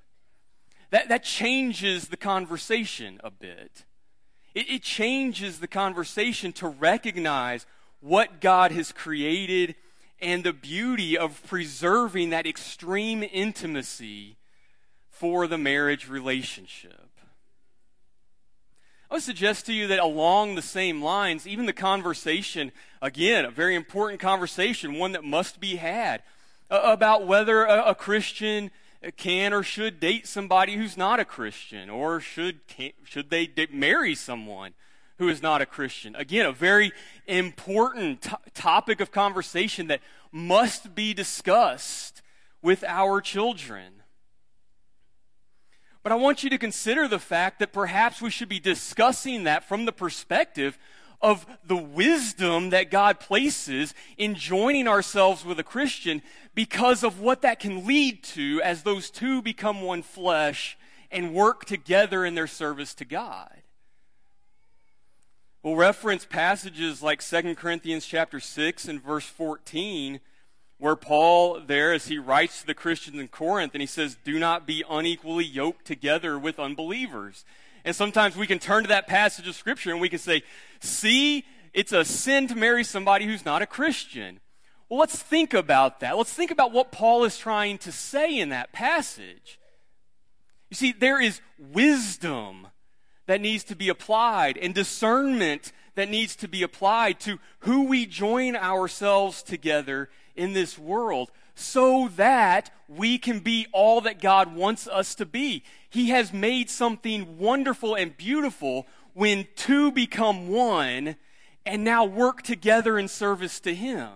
That, 0.90 1.08
that 1.08 1.25
changes 1.25 2.06
the 2.06 2.16
conversation 2.16 3.20
a 3.25 3.30
bit. 3.32 3.84
It, 4.54 4.70
it 4.70 4.82
changes 4.82 5.58
the 5.58 5.66
conversation 5.66 6.52
to 6.52 6.68
recognize 6.68 7.66
what 8.04 8.38
God 8.38 8.70
has 8.70 8.92
created 8.92 9.75
and 10.20 10.44
the 10.44 10.52
beauty 10.52 11.16
of 11.16 11.42
preserving 11.46 12.30
that 12.30 12.46
extreme 12.46 13.23
intimacy 13.32 14.37
for 15.08 15.46
the 15.46 15.56
marriage 15.56 16.06
relationship. 16.06 17.08
I 19.11 19.14
would 19.14 19.23
suggest 19.23 19.64
to 19.66 19.73
you 19.73 19.87
that 19.87 20.00
along 20.00 20.54
the 20.54 20.61
same 20.61 21.02
lines, 21.02 21.46
even 21.46 21.64
the 21.64 21.73
conversation, 21.73 22.73
again, 23.00 23.46
a 23.46 23.50
very 23.50 23.75
important 23.75 24.20
conversation, 24.20 24.99
one 24.99 25.12
that 25.12 25.25
must 25.25 25.58
be 25.58 25.76
had, 25.76 26.23
about 26.68 27.26
whether 27.26 27.64
a, 27.64 27.94
Christian 27.94 28.70
can 29.16 29.54
or 29.54 29.62
should 29.62 29.99
date 29.99 30.26
somebody 30.26 30.76
who's 30.76 30.99
not 30.99 31.20
a 31.20 31.25
Christian, 31.25 31.88
or 31.88 32.20
should, 32.20 32.61
should 33.04 33.30
they 33.30 33.49
marry 33.73 34.14
someone 34.14 34.75
who 35.18 35.28
is 35.28 35.42
not 35.42 35.62
a 35.62 35.66
Christian. 35.66 36.16
Again, 36.16 36.47
a 36.47 36.52
very 36.52 36.92
important 37.26 38.26
topic 38.54 39.00
of 39.00 39.11
conversation 39.11 39.87
that 39.88 40.00
must 40.33 40.94
be 40.94 41.14
discussed 41.14 42.23
with 42.62 42.83
our 42.85 43.21
children. 43.21 44.02
But 46.02 46.12
I 46.12 46.16
want 46.16 46.42
you 46.42 46.50
to 46.50 46.59
consider 46.59 47.09
the 47.09 47.18
fact 47.18 47.61
that 47.61 47.73
perhaps 47.73 48.21
we 48.21 48.30
should 48.30 48.49
be 48.49 48.61
discussing 48.61 49.44
that 49.44 49.64
from 49.64 49.85
the 49.85 49.92
perspective 49.92 50.78
of 51.23 51.47
the 51.64 51.76
wisdom 51.76 52.68
that 52.71 52.90
God 52.90 53.18
places 53.18 53.94
in 54.18 54.35
joining 54.35 54.87
ourselves 54.87 55.44
with 55.44 55.59
a 55.59 55.64
Christian 55.64 56.21
because 56.54 57.02
of 57.02 57.21
what 57.21 57.40
that 57.40 57.59
can 57.59 57.87
lead 57.87 58.23
to 58.25 58.61
as 58.62 58.83
those 58.83 59.09
two 59.09 59.40
become 59.40 59.80
one 59.80 60.02
flesh 60.02 60.76
and 61.11 61.33
work 61.33 61.64
together 61.64 62.26
in 62.26 62.35
their 62.35 62.47
service 62.47 62.92
to 62.97 63.06
God. 63.06 63.62
We'll 65.64 65.76
reference 65.76 66.26
passages 66.26 67.02
like 67.02 67.25
2 67.25 67.54
Corinthians 67.54 68.04
chapter 68.04 68.38
6 68.38 68.87
and 68.87 69.02
verse 69.02 69.25
14, 69.25 70.21
where 70.76 70.94
Paul, 70.94 71.59
there, 71.59 71.94
as 71.94 72.09
he 72.09 72.18
writes 72.18 72.61
to 72.61 72.66
the 72.66 72.75
Christians 72.75 73.18
in 73.18 73.28
Corinth, 73.28 73.73
and 73.73 73.80
he 73.80 73.87
says, 73.87 74.18
Do 74.25 74.38
not 74.38 74.66
be 74.66 74.85
unequally 74.90 75.47
yoked 75.47 75.87
together 75.87 76.38
with 76.38 76.59
unbelievers. 76.59 77.47
And 77.83 77.97
sometimes 77.97 78.37
we 78.37 78.47
can 78.47 78.59
turn 78.59 78.83
to 78.83 78.88
that 78.88 79.06
passage 79.06 79.49
of 79.49 79.54
Scripture 79.54 79.90
and 79.90 80.02
we 80.02 80.11
can 80.11 80.18
say, 80.18 80.42
See, 80.80 81.47
it's 81.73 81.92
a 81.92 82.04
sin 82.04 82.47
to 82.49 82.54
marry 82.54 82.85
somebody 82.85 83.25
who's 83.25 83.47
not 83.47 83.62
a 83.62 83.66
Christian. 83.66 84.40
Well, 84.90 85.00
let's 85.00 85.16
think 85.16 85.54
about 85.54 86.00
that. 86.00 86.18
Let's 86.18 86.35
think 86.35 86.50
about 86.50 86.73
what 86.73 86.92
Paul 86.92 87.25
is 87.25 87.38
trying 87.38 87.78
to 87.78 87.90
say 87.90 88.38
in 88.38 88.50
that 88.50 88.73
passage. 88.73 89.59
You 90.68 90.76
see, 90.76 90.92
there 90.92 91.23
is 91.23 91.40
wisdom 91.59 92.66
that 93.26 93.40
needs 93.40 93.64
to 93.64 93.76
be 93.76 93.88
applied 93.88 94.59
and 94.59 94.75
discernment 94.75 95.73
that 95.95 96.11
needs 96.11 96.37
to 96.37 96.49
be 96.49 96.62
applied 96.62 97.21
to 97.21 97.38
who 97.61 97.85
we 97.85 98.07
join 98.07 98.57
ourselves 98.57 99.43
together 99.43 100.09
in 100.35 100.52
this 100.52 100.78
world 100.78 101.31
so 101.54 102.09
that 102.16 102.71
we 102.88 103.16
can 103.16 103.38
be 103.38 103.66
all 103.73 104.00
that 104.00 104.21
God 104.21 104.54
wants 104.54 104.88
us 104.88 105.14
to 105.16 105.26
be. 105.26 105.62
He 105.88 106.09
has 106.11 106.33
made 106.33 106.69
something 106.69 107.38
wonderful 107.38 107.95
and 107.95 108.16
beautiful 108.16 108.87
when 109.12 109.47
two 109.54 109.93
become 109.93 110.49
one 110.49 111.16
and 111.64 111.85
now 111.85 112.04
work 112.04 112.43
together 112.43 112.99
in 112.99 113.09
service 113.09 113.61
to 113.61 113.75
Him. 113.75 114.11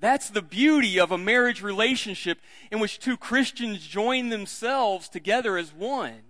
That's 0.00 0.30
the 0.30 0.42
beauty 0.42 1.00
of 1.00 1.10
a 1.10 1.18
marriage 1.18 1.60
relationship 1.60 2.38
in 2.70 2.78
which 2.78 3.00
two 3.00 3.16
Christians 3.16 3.84
join 3.84 4.28
themselves 4.28 5.08
together 5.08 5.58
as 5.58 5.74
one. 5.74 6.20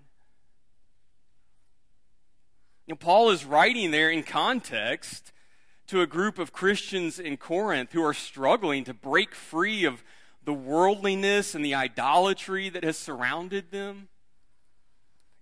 Know, 2.88 2.96
Paul 2.96 3.30
is 3.30 3.44
writing 3.44 3.90
there 3.90 4.10
in 4.10 4.22
context 4.22 5.32
to 5.88 6.00
a 6.00 6.06
group 6.06 6.38
of 6.38 6.52
Christians 6.52 7.18
in 7.18 7.36
Corinth 7.36 7.92
who 7.92 8.02
are 8.02 8.14
struggling 8.14 8.84
to 8.84 8.94
break 8.94 9.34
free 9.34 9.84
of 9.84 10.02
the 10.44 10.54
worldliness 10.54 11.54
and 11.54 11.62
the 11.62 11.74
idolatry 11.74 12.70
that 12.70 12.84
has 12.84 12.96
surrounded 12.96 13.70
them. 13.70 14.08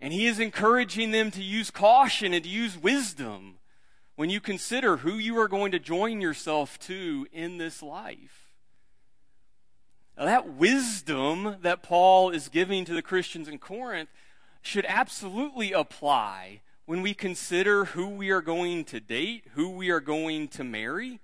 And 0.00 0.12
he 0.12 0.26
is 0.26 0.40
encouraging 0.40 1.12
them 1.12 1.30
to 1.30 1.42
use 1.42 1.70
caution 1.70 2.34
and 2.34 2.42
to 2.42 2.50
use 2.50 2.76
wisdom 2.76 3.58
when 4.16 4.28
you 4.28 4.40
consider 4.40 4.98
who 4.98 5.14
you 5.14 5.38
are 5.38 5.48
going 5.48 5.70
to 5.72 5.78
join 5.78 6.20
yourself 6.20 6.78
to 6.80 7.28
in 7.32 7.58
this 7.58 7.82
life. 7.82 8.50
Now, 10.18 10.24
that 10.24 10.54
wisdom 10.54 11.56
that 11.60 11.82
Paul 11.82 12.30
is 12.30 12.48
giving 12.48 12.84
to 12.86 12.94
the 12.94 13.02
Christians 13.02 13.46
in 13.46 13.58
Corinth 13.58 14.08
should 14.62 14.86
absolutely 14.88 15.72
apply 15.72 16.62
when 16.86 17.02
we 17.02 17.12
consider 17.12 17.86
who 17.86 18.08
we 18.08 18.30
are 18.30 18.40
going 18.40 18.84
to 18.84 19.00
date, 19.00 19.44
who 19.54 19.68
we 19.68 19.90
are 19.90 20.00
going 20.00 20.46
to 20.48 20.62
marry. 20.62 21.20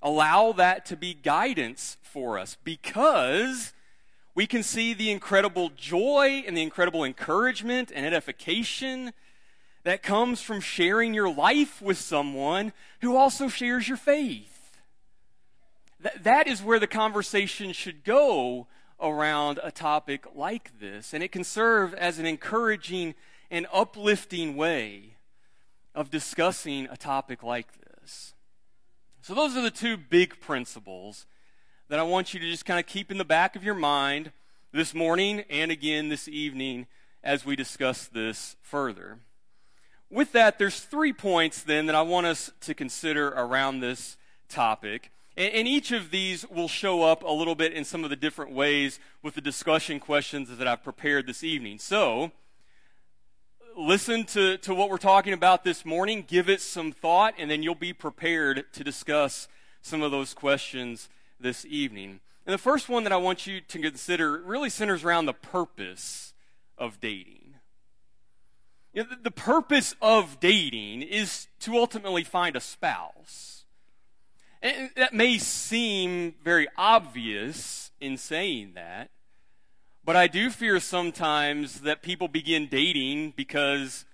Allow 0.00 0.52
that 0.52 0.86
to 0.86 0.96
be 0.96 1.14
guidance 1.14 1.96
for 2.00 2.38
us 2.38 2.56
because 2.62 3.72
we 4.34 4.46
can 4.46 4.62
see 4.62 4.94
the 4.94 5.10
incredible 5.10 5.70
joy 5.76 6.44
and 6.46 6.56
the 6.56 6.62
incredible 6.62 7.04
encouragement 7.04 7.90
and 7.94 8.06
edification 8.06 9.12
that 9.82 10.02
comes 10.02 10.40
from 10.40 10.60
sharing 10.60 11.12
your 11.12 11.32
life 11.32 11.82
with 11.82 11.98
someone 11.98 12.72
who 13.00 13.16
also 13.16 13.48
shares 13.48 13.88
your 13.88 13.96
faith. 13.96 14.78
Th- 16.02 16.14
that 16.22 16.46
is 16.46 16.62
where 16.62 16.78
the 16.78 16.86
conversation 16.86 17.72
should 17.72 18.04
go 18.04 18.68
around 19.00 19.58
a 19.62 19.72
topic 19.72 20.24
like 20.34 20.78
this, 20.78 21.12
and 21.12 21.22
it 21.24 21.32
can 21.32 21.44
serve 21.44 21.94
as 21.94 22.18
an 22.18 22.26
encouraging 22.26 23.14
and 23.50 23.66
uplifting 23.72 24.56
way 24.56 25.16
of 25.94 26.10
discussing 26.10 26.86
a 26.90 26.96
topic 26.96 27.42
like 27.42 27.68
this. 27.80 28.34
So, 29.22 29.34
those 29.34 29.56
are 29.56 29.62
the 29.62 29.70
two 29.70 29.96
big 29.96 30.40
principles 30.40 31.26
that 31.88 31.98
I 31.98 32.02
want 32.02 32.32
you 32.32 32.40
to 32.40 32.50
just 32.50 32.64
kind 32.64 32.80
of 32.80 32.86
keep 32.86 33.10
in 33.10 33.18
the 33.18 33.24
back 33.24 33.56
of 33.56 33.64
your 33.64 33.74
mind 33.74 34.32
this 34.72 34.94
morning 34.94 35.44
and 35.50 35.70
again 35.70 36.08
this 36.08 36.28
evening 36.28 36.86
as 37.22 37.44
we 37.44 37.56
discuss 37.56 38.06
this 38.06 38.56
further 38.62 39.18
with 40.10 40.32
that, 40.32 40.58
there's 40.58 40.80
three 40.80 41.12
points 41.12 41.62
then 41.62 41.86
that 41.86 41.94
I 41.94 42.02
want 42.02 42.26
us 42.26 42.50
to 42.62 42.74
consider 42.74 43.28
around 43.28 43.80
this 43.80 44.16
topic. 44.48 45.12
And, 45.36 45.66
each 45.66 45.92
of 45.92 46.10
these 46.10 46.46
will 46.50 46.68
show 46.68 47.02
up 47.02 47.22
a 47.22 47.30
little 47.30 47.54
bit 47.54 47.72
in 47.72 47.84
some 47.84 48.04
of 48.04 48.10
the 48.10 48.16
different 48.16 48.52
ways 48.52 48.98
with 49.22 49.34
the 49.34 49.40
discussion 49.40 49.98
questions 49.98 50.54
that 50.54 50.68
I've 50.68 50.82
prepared 50.82 51.26
this 51.26 51.42
evening. 51.42 51.78
So, 51.78 52.32
listen 53.80 54.24
to, 54.24 54.58
to 54.58 54.74
what 54.74 54.90
we're 54.90 54.98
talking 54.98 55.32
about 55.32 55.64
this 55.64 55.84
morning, 55.84 56.24
give 56.26 56.48
it 56.48 56.60
some 56.60 56.92
thought, 56.92 57.34
and 57.38 57.50
then 57.50 57.62
you'll 57.62 57.74
be 57.74 57.92
prepared 57.92 58.64
to 58.72 58.84
discuss 58.84 59.48
some 59.82 60.02
of 60.02 60.10
those 60.10 60.34
questions 60.34 61.08
this 61.40 61.64
evening. 61.64 62.20
And 62.46 62.52
the 62.52 62.58
first 62.58 62.88
one 62.88 63.04
that 63.04 63.12
I 63.12 63.16
want 63.16 63.46
you 63.46 63.60
to 63.60 63.78
consider 63.78 64.38
really 64.38 64.70
centers 64.70 65.04
around 65.04 65.26
the 65.26 65.32
purpose 65.32 66.34
of 66.76 67.00
dating. 67.00 67.54
You 68.92 69.04
know, 69.04 69.10
the 69.22 69.30
purpose 69.30 69.94
of 70.02 70.40
dating 70.40 71.02
is 71.02 71.46
to 71.60 71.76
ultimately 71.76 72.24
find 72.24 72.56
a 72.56 72.60
spouse. 72.60 73.64
And 74.60 74.90
that 74.96 75.14
may 75.14 75.38
seem 75.38 76.34
very 76.44 76.68
obvious 76.76 77.92
in 78.00 78.18
saying 78.18 78.72
that, 78.74 79.10
but 80.10 80.16
I 80.16 80.26
do 80.26 80.50
fear 80.50 80.80
sometimes 80.80 81.82
that 81.82 82.02
people 82.02 82.26
begin 82.26 82.66
dating 82.66 83.32
because 83.36 84.04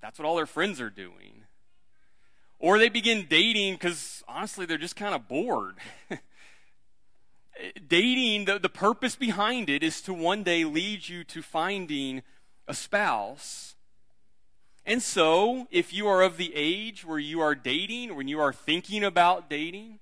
that's 0.00 0.16
what 0.16 0.24
all 0.24 0.36
their 0.36 0.46
friends 0.46 0.80
are 0.80 0.90
doing. 0.90 1.42
Or 2.60 2.78
they 2.78 2.88
begin 2.88 3.26
dating 3.28 3.72
because 3.72 4.22
honestly 4.28 4.64
they're 4.64 4.78
just 4.78 4.94
kind 4.94 5.12
of 5.12 5.26
bored. 5.26 5.78
dating, 7.88 8.44
the, 8.44 8.60
the 8.60 8.68
purpose 8.68 9.16
behind 9.16 9.68
it 9.68 9.82
is 9.82 10.00
to 10.02 10.14
one 10.14 10.44
day 10.44 10.62
lead 10.64 11.08
you 11.08 11.24
to 11.24 11.42
finding 11.42 12.22
a 12.68 12.72
spouse. 12.74 13.74
And 14.86 15.02
so, 15.02 15.66
if 15.72 15.92
you 15.92 16.06
are 16.06 16.22
of 16.22 16.36
the 16.36 16.52
age 16.54 17.04
where 17.04 17.18
you 17.18 17.40
are 17.40 17.56
dating, 17.56 18.14
when 18.14 18.28
you 18.28 18.38
are 18.38 18.52
thinking 18.52 19.02
about 19.02 19.50
dating, 19.50 19.98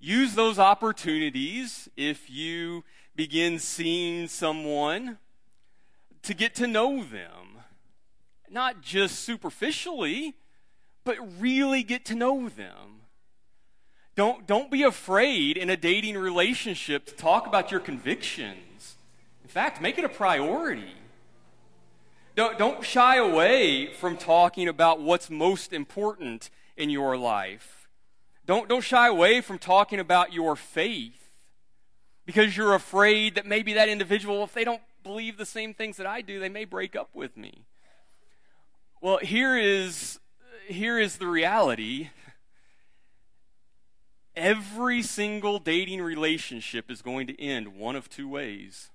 use 0.00 0.34
those 0.34 0.58
opportunities 0.58 1.86
if 1.98 2.30
you 2.30 2.82
begin 3.16 3.58
seeing 3.58 4.28
someone 4.28 5.18
to 6.22 6.34
get 6.34 6.54
to 6.56 6.66
know 6.66 7.02
them. 7.02 7.60
Not 8.50 8.82
just 8.82 9.20
superficially, 9.20 10.34
but 11.04 11.16
really 11.40 11.82
get 11.82 12.04
to 12.06 12.14
know 12.14 12.48
them. 12.48 13.02
Don't, 14.16 14.46
don't 14.46 14.70
be 14.70 14.82
afraid 14.82 15.56
in 15.56 15.70
a 15.70 15.76
dating 15.76 16.16
relationship 16.16 17.04
to 17.06 17.14
talk 17.14 17.46
about 17.46 17.70
your 17.70 17.80
convictions. 17.80 18.96
In 19.42 19.48
fact, 19.48 19.80
make 19.80 19.98
it 19.98 20.04
a 20.04 20.08
priority. 20.08 20.94
Don't, 22.36 22.58
don't 22.58 22.84
shy 22.84 23.16
away 23.16 23.92
from 23.92 24.16
talking 24.16 24.68
about 24.68 25.00
what's 25.00 25.30
most 25.30 25.72
important 25.72 26.50
in 26.76 26.90
your 26.90 27.16
life. 27.16 27.88
Don't, 28.46 28.68
don't 28.68 28.84
shy 28.84 29.08
away 29.08 29.40
from 29.40 29.58
talking 29.58 29.98
about 29.98 30.32
your 30.32 30.54
faith 30.54 31.23
because 32.26 32.56
you're 32.56 32.74
afraid 32.74 33.34
that 33.34 33.46
maybe 33.46 33.72
that 33.74 33.88
individual, 33.88 34.42
if 34.44 34.52
they 34.52 34.64
don't 34.64 34.82
believe 35.02 35.36
the 35.36 35.46
same 35.46 35.74
things 35.74 35.96
that 35.98 36.06
I 36.06 36.20
do, 36.20 36.40
they 36.40 36.48
may 36.48 36.64
break 36.64 36.96
up 36.96 37.10
with 37.14 37.36
me. 37.36 37.64
Well, 39.00 39.18
here 39.18 39.56
is, 39.56 40.18
here 40.66 40.98
is 40.98 41.18
the 41.18 41.26
reality. 41.26 42.10
Every 44.34 45.02
single 45.02 45.58
dating 45.58 46.00
relationship 46.00 46.90
is 46.90 47.02
going 47.02 47.26
to 47.26 47.40
end 47.40 47.76
one 47.76 47.96
of 47.96 48.08
two 48.08 48.28
ways. 48.28 48.90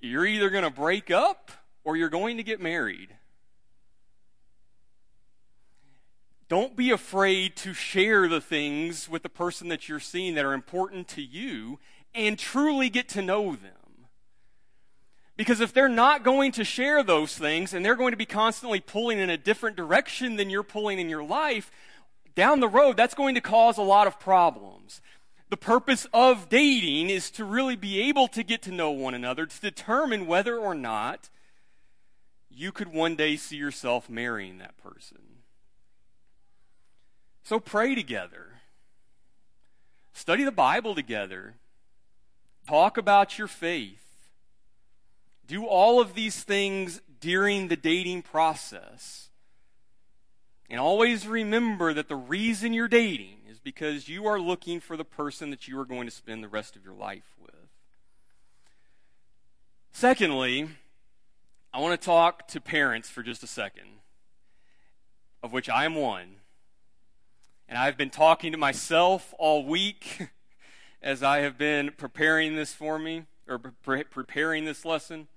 You're 0.00 0.26
either 0.26 0.50
going 0.50 0.64
to 0.64 0.70
break 0.70 1.10
up 1.10 1.50
or 1.84 1.96
you're 1.96 2.08
going 2.10 2.36
to 2.36 2.42
get 2.42 2.60
married. 2.60 3.16
Don't 6.54 6.76
be 6.76 6.92
afraid 6.92 7.56
to 7.56 7.74
share 7.74 8.28
the 8.28 8.40
things 8.40 9.08
with 9.08 9.24
the 9.24 9.28
person 9.28 9.66
that 9.70 9.88
you're 9.88 9.98
seeing 9.98 10.36
that 10.36 10.44
are 10.44 10.52
important 10.52 11.08
to 11.08 11.20
you 11.20 11.80
and 12.14 12.38
truly 12.38 12.88
get 12.88 13.08
to 13.08 13.22
know 13.22 13.56
them. 13.56 14.06
Because 15.36 15.58
if 15.58 15.72
they're 15.72 15.88
not 15.88 16.22
going 16.22 16.52
to 16.52 16.62
share 16.62 17.02
those 17.02 17.36
things 17.36 17.74
and 17.74 17.84
they're 17.84 17.96
going 17.96 18.12
to 18.12 18.16
be 18.16 18.24
constantly 18.24 18.78
pulling 18.78 19.18
in 19.18 19.30
a 19.30 19.36
different 19.36 19.76
direction 19.76 20.36
than 20.36 20.48
you're 20.48 20.62
pulling 20.62 21.00
in 21.00 21.08
your 21.08 21.24
life, 21.24 21.72
down 22.36 22.60
the 22.60 22.68
road, 22.68 22.96
that's 22.96 23.14
going 23.14 23.34
to 23.34 23.40
cause 23.40 23.76
a 23.76 23.82
lot 23.82 24.06
of 24.06 24.20
problems. 24.20 25.00
The 25.50 25.56
purpose 25.56 26.06
of 26.12 26.48
dating 26.48 27.10
is 27.10 27.32
to 27.32 27.44
really 27.44 27.74
be 27.74 28.00
able 28.02 28.28
to 28.28 28.44
get 28.44 28.62
to 28.62 28.70
know 28.70 28.92
one 28.92 29.14
another, 29.14 29.44
to 29.44 29.60
determine 29.60 30.28
whether 30.28 30.56
or 30.56 30.76
not 30.76 31.30
you 32.48 32.70
could 32.70 32.92
one 32.92 33.16
day 33.16 33.34
see 33.34 33.56
yourself 33.56 34.08
marrying 34.08 34.58
that 34.58 34.76
person. 34.76 35.18
So 37.44 37.60
pray 37.60 37.94
together. 37.94 38.54
Study 40.14 40.44
the 40.44 40.50
Bible 40.52 40.94
together. 40.94 41.56
Talk 42.66 42.96
about 42.96 43.38
your 43.38 43.48
faith. 43.48 44.00
Do 45.46 45.66
all 45.66 46.00
of 46.00 46.14
these 46.14 46.42
things 46.42 47.02
during 47.20 47.68
the 47.68 47.76
dating 47.76 48.22
process. 48.22 49.28
And 50.70 50.80
always 50.80 51.26
remember 51.26 51.92
that 51.92 52.08
the 52.08 52.16
reason 52.16 52.72
you're 52.72 52.88
dating 52.88 53.40
is 53.50 53.58
because 53.58 54.08
you 54.08 54.26
are 54.26 54.40
looking 54.40 54.80
for 54.80 54.96
the 54.96 55.04
person 55.04 55.50
that 55.50 55.68
you 55.68 55.78
are 55.78 55.84
going 55.84 56.06
to 56.06 56.10
spend 56.10 56.42
the 56.42 56.48
rest 56.48 56.76
of 56.76 56.84
your 56.84 56.94
life 56.94 57.36
with. 57.38 57.54
Secondly, 59.92 60.70
I 61.74 61.80
want 61.80 62.00
to 62.00 62.04
talk 62.04 62.48
to 62.48 62.60
parents 62.60 63.10
for 63.10 63.22
just 63.22 63.42
a 63.42 63.46
second, 63.46 63.98
of 65.42 65.52
which 65.52 65.68
I 65.68 65.84
am 65.84 65.94
one. 65.94 66.36
And 67.68 67.78
I've 67.78 67.96
been 67.96 68.10
talking 68.10 68.52
to 68.52 68.58
myself 68.58 69.32
all 69.38 69.64
week 69.64 70.28
as 71.02 71.22
I 71.22 71.38
have 71.38 71.56
been 71.56 71.92
preparing 71.96 72.56
this 72.56 72.72
for 72.72 72.98
me, 72.98 73.24
or 73.48 73.58
pre- 73.58 74.04
preparing 74.04 74.64
this 74.64 74.84
lesson. 74.84 75.28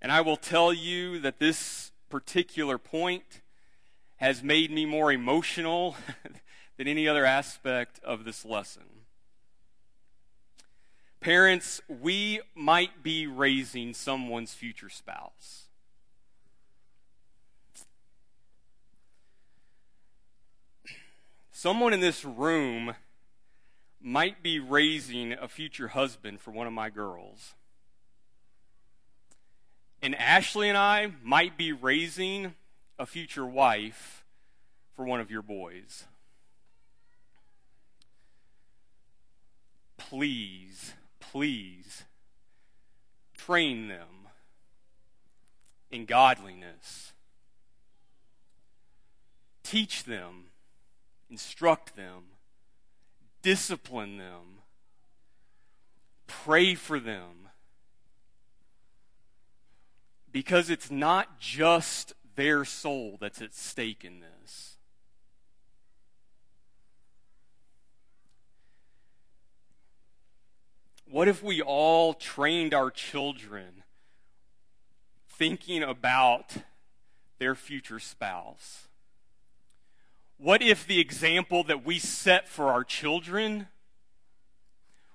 And 0.00 0.12
I 0.12 0.20
will 0.20 0.36
tell 0.36 0.72
you 0.72 1.18
that 1.20 1.38
this 1.38 1.92
particular 2.10 2.78
point 2.78 3.40
has 4.16 4.42
made 4.42 4.70
me 4.70 4.86
more 4.86 5.10
emotional 5.10 5.96
than 6.76 6.88
any 6.88 7.08
other 7.08 7.24
aspect 7.24 8.00
of 8.04 8.24
this 8.24 8.44
lesson. 8.44 8.84
Parents, 11.20 11.80
we 11.88 12.40
might 12.54 13.02
be 13.02 13.26
raising 13.26 13.94
someone's 13.94 14.52
future 14.52 14.90
spouse. 14.90 15.63
Someone 21.64 21.94
in 21.94 22.00
this 22.00 22.26
room 22.26 22.94
might 23.98 24.42
be 24.42 24.60
raising 24.60 25.32
a 25.32 25.48
future 25.48 25.88
husband 25.88 26.38
for 26.38 26.50
one 26.50 26.66
of 26.66 26.74
my 26.74 26.90
girls. 26.90 27.54
And 30.02 30.14
Ashley 30.14 30.68
and 30.68 30.76
I 30.76 31.12
might 31.22 31.56
be 31.56 31.72
raising 31.72 32.52
a 32.98 33.06
future 33.06 33.46
wife 33.46 34.26
for 34.94 35.06
one 35.06 35.22
of 35.22 35.30
your 35.30 35.40
boys. 35.40 36.04
Please, 39.96 40.92
please 41.18 42.04
train 43.32 43.88
them 43.88 44.28
in 45.90 46.04
godliness. 46.04 47.14
Teach 49.62 50.04
them, 50.04 50.50
instruct 51.34 51.96
them, 51.96 52.22
discipline 53.42 54.18
them, 54.18 54.60
pray 56.28 56.76
for 56.76 57.00
them. 57.00 57.48
Because 60.30 60.70
it's 60.70 60.92
not 60.92 61.40
just 61.40 62.12
their 62.36 62.64
soul 62.64 63.18
that's 63.20 63.42
at 63.42 63.52
stake 63.52 64.04
in 64.04 64.20
this. 64.20 64.76
What 71.10 71.26
if 71.26 71.42
we 71.42 71.60
all 71.60 72.14
trained 72.14 72.72
our 72.72 72.92
children 72.92 73.82
thinking 75.28 75.82
about 75.82 76.58
their 77.40 77.56
future 77.56 77.98
spouse? 77.98 78.86
What 80.36 80.62
if 80.62 80.86
the 80.86 81.00
example 81.00 81.64
that 81.64 81.84
we 81.84 81.98
set 81.98 82.48
for 82.48 82.70
our 82.70 82.84
children, 82.84 83.68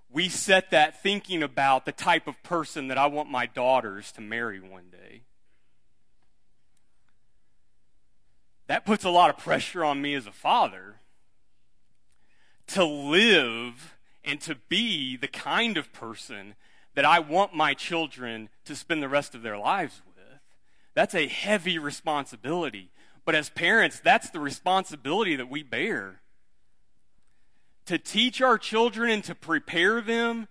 we 0.10 0.30
set 0.30 0.72
that 0.72 1.04
thinking 1.04 1.44
about 1.44 1.86
the 1.86 1.92
type 1.92 2.28
of 2.28 2.42
person 2.42 2.88
that 2.88 2.98
I 2.98 3.08
want 3.08 3.30
my 3.30 3.46
daughters 3.46 4.12
to 4.14 4.22
marry 4.22 4.60
one 4.60 4.90
day? 4.90 5.22
That 8.68 8.86
puts 8.86 9.04
a 9.04 9.10
lot 9.10 9.30
of 9.30 9.38
pressure 9.38 9.84
on 9.84 10.02
me 10.02 10.14
as 10.14 10.28
a 10.28 10.32
father 10.32 10.96
to 12.68 12.84
live 12.86 13.96
and 14.24 14.40
to 14.42 14.56
be 14.70 15.18
the 15.18 15.28
kind 15.28 15.76
of 15.76 15.92
person 15.92 16.56
that 16.94 17.06
I 17.06 17.20
want 17.20 17.54
my 17.54 17.74
children 17.74 18.50
to 18.66 18.76
spend 18.76 19.02
the 19.02 19.10
rest 19.10 19.34
of 19.34 19.42
their 19.42 19.58
lives 19.58 20.02
with. 20.06 20.10
That's 20.94 21.16
a 21.16 21.28
heavy 21.28 21.78
responsibility. 21.80 22.92
But 23.26 23.36
as 23.36 23.50
parents, 23.50 24.00
that's 24.00 24.30
the 24.30 24.40
responsibility 24.40 25.36
that 25.36 25.50
we 25.50 25.64
bear. 25.64 26.22
To 27.86 27.98
teach 27.98 28.42
our 28.42 28.58
children 28.58 29.10
and 29.10 29.24
to 29.26 29.36
prepare 29.36 30.02
them 30.02 30.48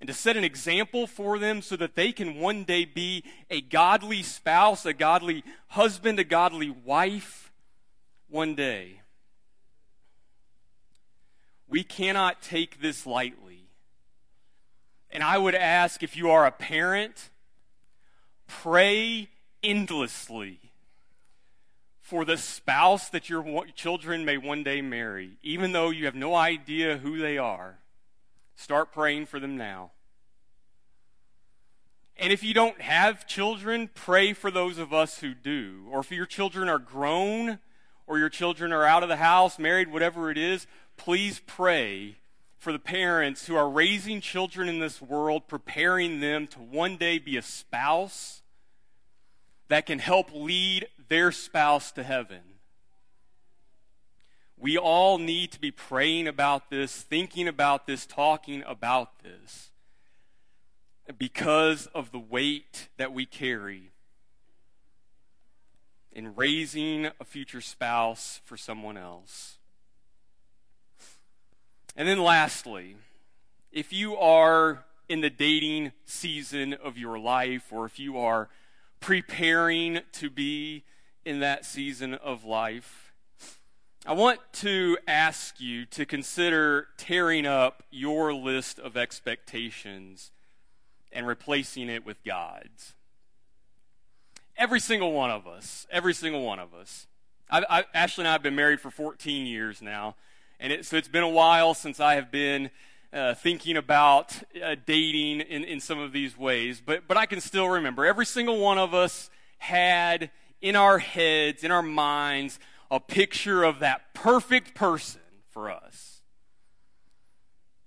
and 0.00 0.08
to 0.08 0.14
set 0.14 0.36
an 0.36 0.42
example 0.42 1.06
for 1.06 1.38
them 1.38 1.62
so 1.62 1.76
that 1.76 1.94
they 1.94 2.10
can 2.10 2.34
one 2.40 2.64
day 2.64 2.84
be 2.84 3.22
a 3.50 3.60
godly 3.60 4.22
spouse, 4.22 4.84
a 4.84 4.92
godly 4.92 5.44
husband, 5.68 6.18
a 6.18 6.24
godly 6.24 6.70
wife 6.70 7.52
one 8.28 8.56
day. 8.56 9.00
We 11.68 11.84
cannot 11.84 12.42
take 12.42 12.82
this 12.82 13.06
lightly. 13.06 13.68
And 15.10 15.22
I 15.22 15.38
would 15.38 15.54
ask 15.54 16.02
if 16.02 16.16
you 16.16 16.30
are 16.30 16.46
a 16.46 16.50
parent, 16.50 17.30
pray 18.48 19.28
endlessly 19.62 20.71
for 22.12 22.26
the 22.26 22.36
spouse 22.36 23.08
that 23.08 23.30
your 23.30 23.64
children 23.74 24.22
may 24.22 24.36
one 24.36 24.62
day 24.62 24.82
marry, 24.82 25.38
even 25.42 25.72
though 25.72 25.88
you 25.88 26.04
have 26.04 26.14
no 26.14 26.34
idea 26.34 26.98
who 26.98 27.16
they 27.16 27.38
are. 27.38 27.78
Start 28.54 28.92
praying 28.92 29.24
for 29.24 29.40
them 29.40 29.56
now. 29.56 29.92
And 32.18 32.30
if 32.30 32.44
you 32.44 32.52
don't 32.52 32.82
have 32.82 33.26
children, 33.26 33.88
pray 33.94 34.34
for 34.34 34.50
those 34.50 34.76
of 34.76 34.92
us 34.92 35.20
who 35.20 35.32
do. 35.32 35.86
Or 35.90 36.00
if 36.00 36.12
your 36.12 36.26
children 36.26 36.68
are 36.68 36.78
grown, 36.78 37.60
or 38.06 38.18
your 38.18 38.28
children 38.28 38.74
are 38.74 38.84
out 38.84 39.02
of 39.02 39.08
the 39.08 39.16
house, 39.16 39.58
married, 39.58 39.90
whatever 39.90 40.30
it 40.30 40.36
is, 40.36 40.66
please 40.98 41.40
pray 41.46 42.18
for 42.58 42.72
the 42.72 42.78
parents 42.78 43.46
who 43.46 43.56
are 43.56 43.70
raising 43.70 44.20
children 44.20 44.68
in 44.68 44.80
this 44.80 45.00
world, 45.00 45.48
preparing 45.48 46.20
them 46.20 46.46
to 46.48 46.58
one 46.58 46.98
day 46.98 47.18
be 47.18 47.38
a 47.38 47.42
spouse 47.42 48.42
that 49.68 49.86
can 49.86 49.98
help 49.98 50.28
lead 50.34 50.86
their 51.12 51.30
spouse 51.30 51.92
to 51.92 52.02
heaven. 52.02 52.40
We 54.56 54.78
all 54.78 55.18
need 55.18 55.52
to 55.52 55.60
be 55.60 55.70
praying 55.70 56.26
about 56.26 56.70
this, 56.70 57.02
thinking 57.02 57.48
about 57.48 57.86
this, 57.86 58.06
talking 58.06 58.64
about 58.66 59.22
this 59.22 59.72
because 61.18 61.86
of 61.88 62.12
the 62.12 62.18
weight 62.18 62.88
that 62.96 63.12
we 63.12 63.26
carry 63.26 63.90
in 66.12 66.34
raising 66.34 67.10
a 67.20 67.24
future 67.26 67.60
spouse 67.60 68.40
for 68.44 68.56
someone 68.56 68.96
else. 68.96 69.58
And 71.94 72.08
then 72.08 72.22
lastly, 72.22 72.96
if 73.70 73.92
you 73.92 74.16
are 74.16 74.86
in 75.10 75.20
the 75.20 75.28
dating 75.28 75.92
season 76.06 76.72
of 76.72 76.96
your 76.96 77.18
life, 77.18 77.70
or 77.70 77.84
if 77.84 77.98
you 77.98 78.16
are 78.16 78.48
preparing 78.98 80.00
to 80.12 80.30
be 80.30 80.84
in 81.24 81.40
that 81.40 81.64
season 81.64 82.14
of 82.14 82.44
life, 82.44 83.12
I 84.04 84.14
want 84.14 84.40
to 84.54 84.98
ask 85.06 85.60
you 85.60 85.86
to 85.86 86.04
consider 86.04 86.88
tearing 86.96 87.46
up 87.46 87.84
your 87.90 88.34
list 88.34 88.80
of 88.80 88.96
expectations 88.96 90.32
and 91.12 91.26
replacing 91.26 91.88
it 91.88 92.04
with 92.04 92.24
God's. 92.24 92.94
Every 94.56 94.80
single 94.80 95.12
one 95.12 95.30
of 95.30 95.46
us. 95.46 95.86
Every 95.90 96.14
single 96.14 96.42
one 96.42 96.58
of 96.58 96.74
us. 96.74 97.06
I, 97.50 97.64
I, 97.68 97.84
Ashley 97.94 98.22
and 98.22 98.28
I 98.28 98.32
have 98.32 98.42
been 98.42 98.56
married 98.56 98.80
for 98.80 98.90
14 98.90 99.46
years 99.46 99.80
now. 99.80 100.16
And 100.58 100.72
it, 100.72 100.84
so 100.84 100.96
it's 100.96 101.08
been 101.08 101.22
a 101.22 101.28
while 101.28 101.74
since 101.74 102.00
I 102.00 102.14
have 102.14 102.30
been 102.30 102.70
uh, 103.12 103.34
thinking 103.34 103.76
about 103.76 104.42
uh, 104.64 104.74
dating 104.84 105.40
in, 105.40 105.64
in 105.64 105.80
some 105.80 105.98
of 105.98 106.12
these 106.12 106.36
ways. 106.36 106.82
But, 106.84 107.06
but 107.06 107.16
I 107.16 107.26
can 107.26 107.40
still 107.40 107.68
remember 107.68 108.04
every 108.04 108.26
single 108.26 108.58
one 108.58 108.78
of 108.78 108.94
us 108.94 109.30
had 109.58 110.30
in 110.62 110.76
our 110.76 110.98
heads, 110.98 111.64
in 111.64 111.70
our 111.70 111.82
minds, 111.82 112.58
a 112.90 112.98
picture 112.98 113.62
of 113.62 113.80
that 113.80 114.14
perfect 114.14 114.74
person 114.74 115.20
for 115.50 115.70
us. 115.70 116.22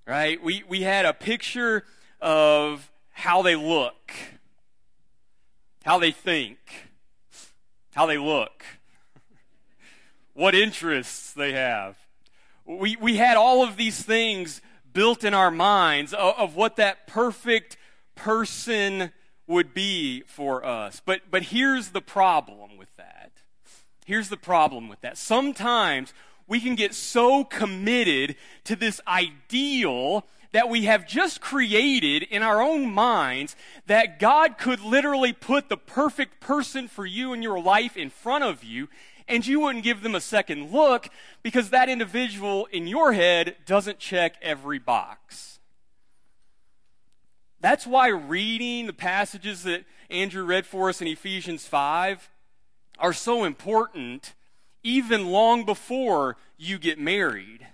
Right? 0.05 0.41
We, 0.43 0.63
we 0.67 0.81
had 0.81 1.05
a 1.05 1.13
picture 1.13 1.83
of 2.21 2.91
how 3.09 3.41
they 3.41 3.55
look 3.55 4.11
how 5.85 5.99
they 5.99 6.11
think, 6.11 6.57
how 7.93 8.07
they 8.07 8.17
look, 8.17 8.65
what 10.33 10.55
interests 10.55 11.31
they 11.31 11.53
have. 11.53 11.95
We, 12.65 12.95
we 12.95 13.17
had 13.17 13.37
all 13.37 13.63
of 13.63 13.77
these 13.77 14.01
things 14.01 14.61
built 14.91 15.23
in 15.23 15.35
our 15.35 15.51
minds 15.51 16.11
of, 16.11 16.33
of 16.37 16.55
what 16.55 16.77
that 16.77 17.05
perfect 17.05 17.77
person 18.15 19.11
would 19.47 19.73
be 19.73 20.21
for 20.27 20.65
us. 20.65 21.01
But, 21.05 21.21
but 21.29 21.43
here's 21.43 21.89
the 21.89 22.01
problem 22.01 22.77
with 22.77 22.95
that. 22.97 23.31
Here's 24.05 24.29
the 24.29 24.37
problem 24.37 24.87
with 24.87 25.01
that. 25.01 25.17
Sometimes 25.17 26.13
we 26.47 26.59
can 26.59 26.75
get 26.75 26.93
so 26.93 27.43
committed 27.43 28.35
to 28.65 28.75
this 28.75 29.01
ideal 29.07 30.25
that 30.51 30.69
we 30.69 30.85
have 30.85 31.07
just 31.07 31.41
created 31.41 32.23
in 32.23 32.41
our 32.41 32.61
own 32.61 32.89
minds 32.89 33.55
that 33.87 34.19
God 34.19 34.57
could 34.57 34.79
literally 34.79 35.33
put 35.33 35.69
the 35.69 35.77
perfect 35.77 36.39
person 36.39 36.87
for 36.87 37.05
you 37.05 37.33
in 37.33 37.41
your 37.41 37.59
life 37.59 37.97
in 37.97 38.09
front 38.09 38.43
of 38.43 38.63
you 38.63 38.87
and 39.27 39.45
you 39.45 39.59
wouldn't 39.59 39.83
give 39.83 40.01
them 40.01 40.15
a 40.15 40.21
second 40.21 40.71
look 40.71 41.09
because 41.43 41.71
that 41.71 41.89
individual 41.89 42.67
in 42.67 42.87
your 42.87 43.13
head 43.13 43.55
doesn't 43.65 43.99
check 43.99 44.35
every 44.41 44.79
box. 44.79 45.59
That's 47.65 47.87
why 47.87 48.09
reading 48.09 48.85
the 48.85 48.93
passages 48.93 49.63
that 49.63 49.85
Andrew 50.11 50.45
read 50.45 50.67
for 50.67 50.87
us 50.87 51.01
in 51.01 51.07
Ephesians 51.07 51.65
5 51.65 52.29
are 52.99 53.11
so 53.11 53.43
important 53.43 54.35
even 54.83 55.31
long 55.31 55.65
before 55.65 56.37
you 56.59 56.77
get 56.77 56.99
married. 56.99 57.65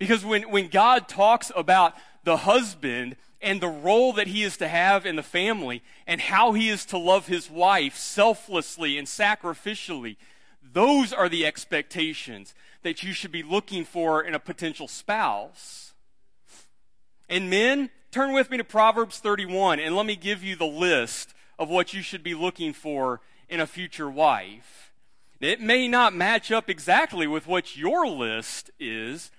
Because 0.00 0.24
when, 0.24 0.50
when 0.50 0.66
God 0.66 1.06
talks 1.06 1.52
about 1.54 1.94
the 2.24 2.38
husband 2.38 3.14
and 3.40 3.60
the 3.60 3.68
role 3.68 4.12
that 4.14 4.26
he 4.26 4.42
is 4.42 4.56
to 4.56 4.66
have 4.66 5.06
in 5.06 5.14
the 5.14 5.22
family 5.22 5.84
and 6.04 6.20
how 6.20 6.50
he 6.54 6.68
is 6.68 6.84
to 6.86 6.98
love 6.98 7.28
his 7.28 7.48
wife 7.48 7.96
selflessly 7.96 8.98
and 8.98 9.06
sacrificially, 9.06 10.16
those 10.64 11.12
are 11.12 11.28
the 11.28 11.46
expectations 11.46 12.56
that 12.82 13.04
you 13.04 13.12
should 13.12 13.30
be 13.30 13.44
looking 13.44 13.84
for 13.84 14.20
in 14.20 14.34
a 14.34 14.40
potential 14.40 14.88
spouse. 14.88 15.92
And 17.28 17.48
men, 17.48 17.90
turn 18.10 18.32
with 18.32 18.50
me 18.50 18.56
to 18.56 18.64
Proverbs 18.64 19.18
31 19.18 19.78
and 19.78 19.94
let 19.94 20.06
me 20.06 20.16
give 20.16 20.42
you 20.42 20.56
the 20.56 20.66
list 20.66 21.34
of 21.58 21.68
what 21.68 21.92
you 21.92 22.02
should 22.02 22.22
be 22.22 22.34
looking 22.34 22.72
for 22.72 23.20
in 23.48 23.60
a 23.60 23.66
future 23.66 24.10
wife. 24.10 24.92
It 25.40 25.60
may 25.60 25.88
not 25.88 26.14
match 26.14 26.52
up 26.52 26.68
exactly 26.68 27.26
with 27.26 27.46
what 27.46 27.76
your 27.76 28.06
list 28.06 28.70
is, 28.78 29.30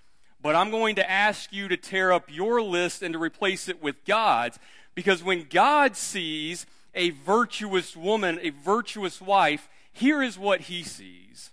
but 0.42 0.56
I'm 0.56 0.72
going 0.72 0.96
to 0.96 1.10
ask 1.10 1.54
you 1.54 1.68
to 1.68 1.78
tear 1.78 2.12
up 2.12 2.26
your 2.28 2.62
list 2.62 3.04
and 3.04 3.14
to 3.14 3.20
replace 3.20 3.68
it 3.68 3.82
with 3.82 4.04
God's. 4.06 4.58
Because 4.96 5.24
when 5.24 5.48
God 5.50 5.96
sees 5.96 6.66
a 6.96 7.12
virtuous 7.12 7.96
woman, 7.96 8.40
a 8.42 8.50
virtuous 8.50 9.22
wife, 9.22 9.70
here 9.92 10.24
is 10.24 10.40
what 10.40 10.62
he 10.62 10.84
sees. 10.84 11.52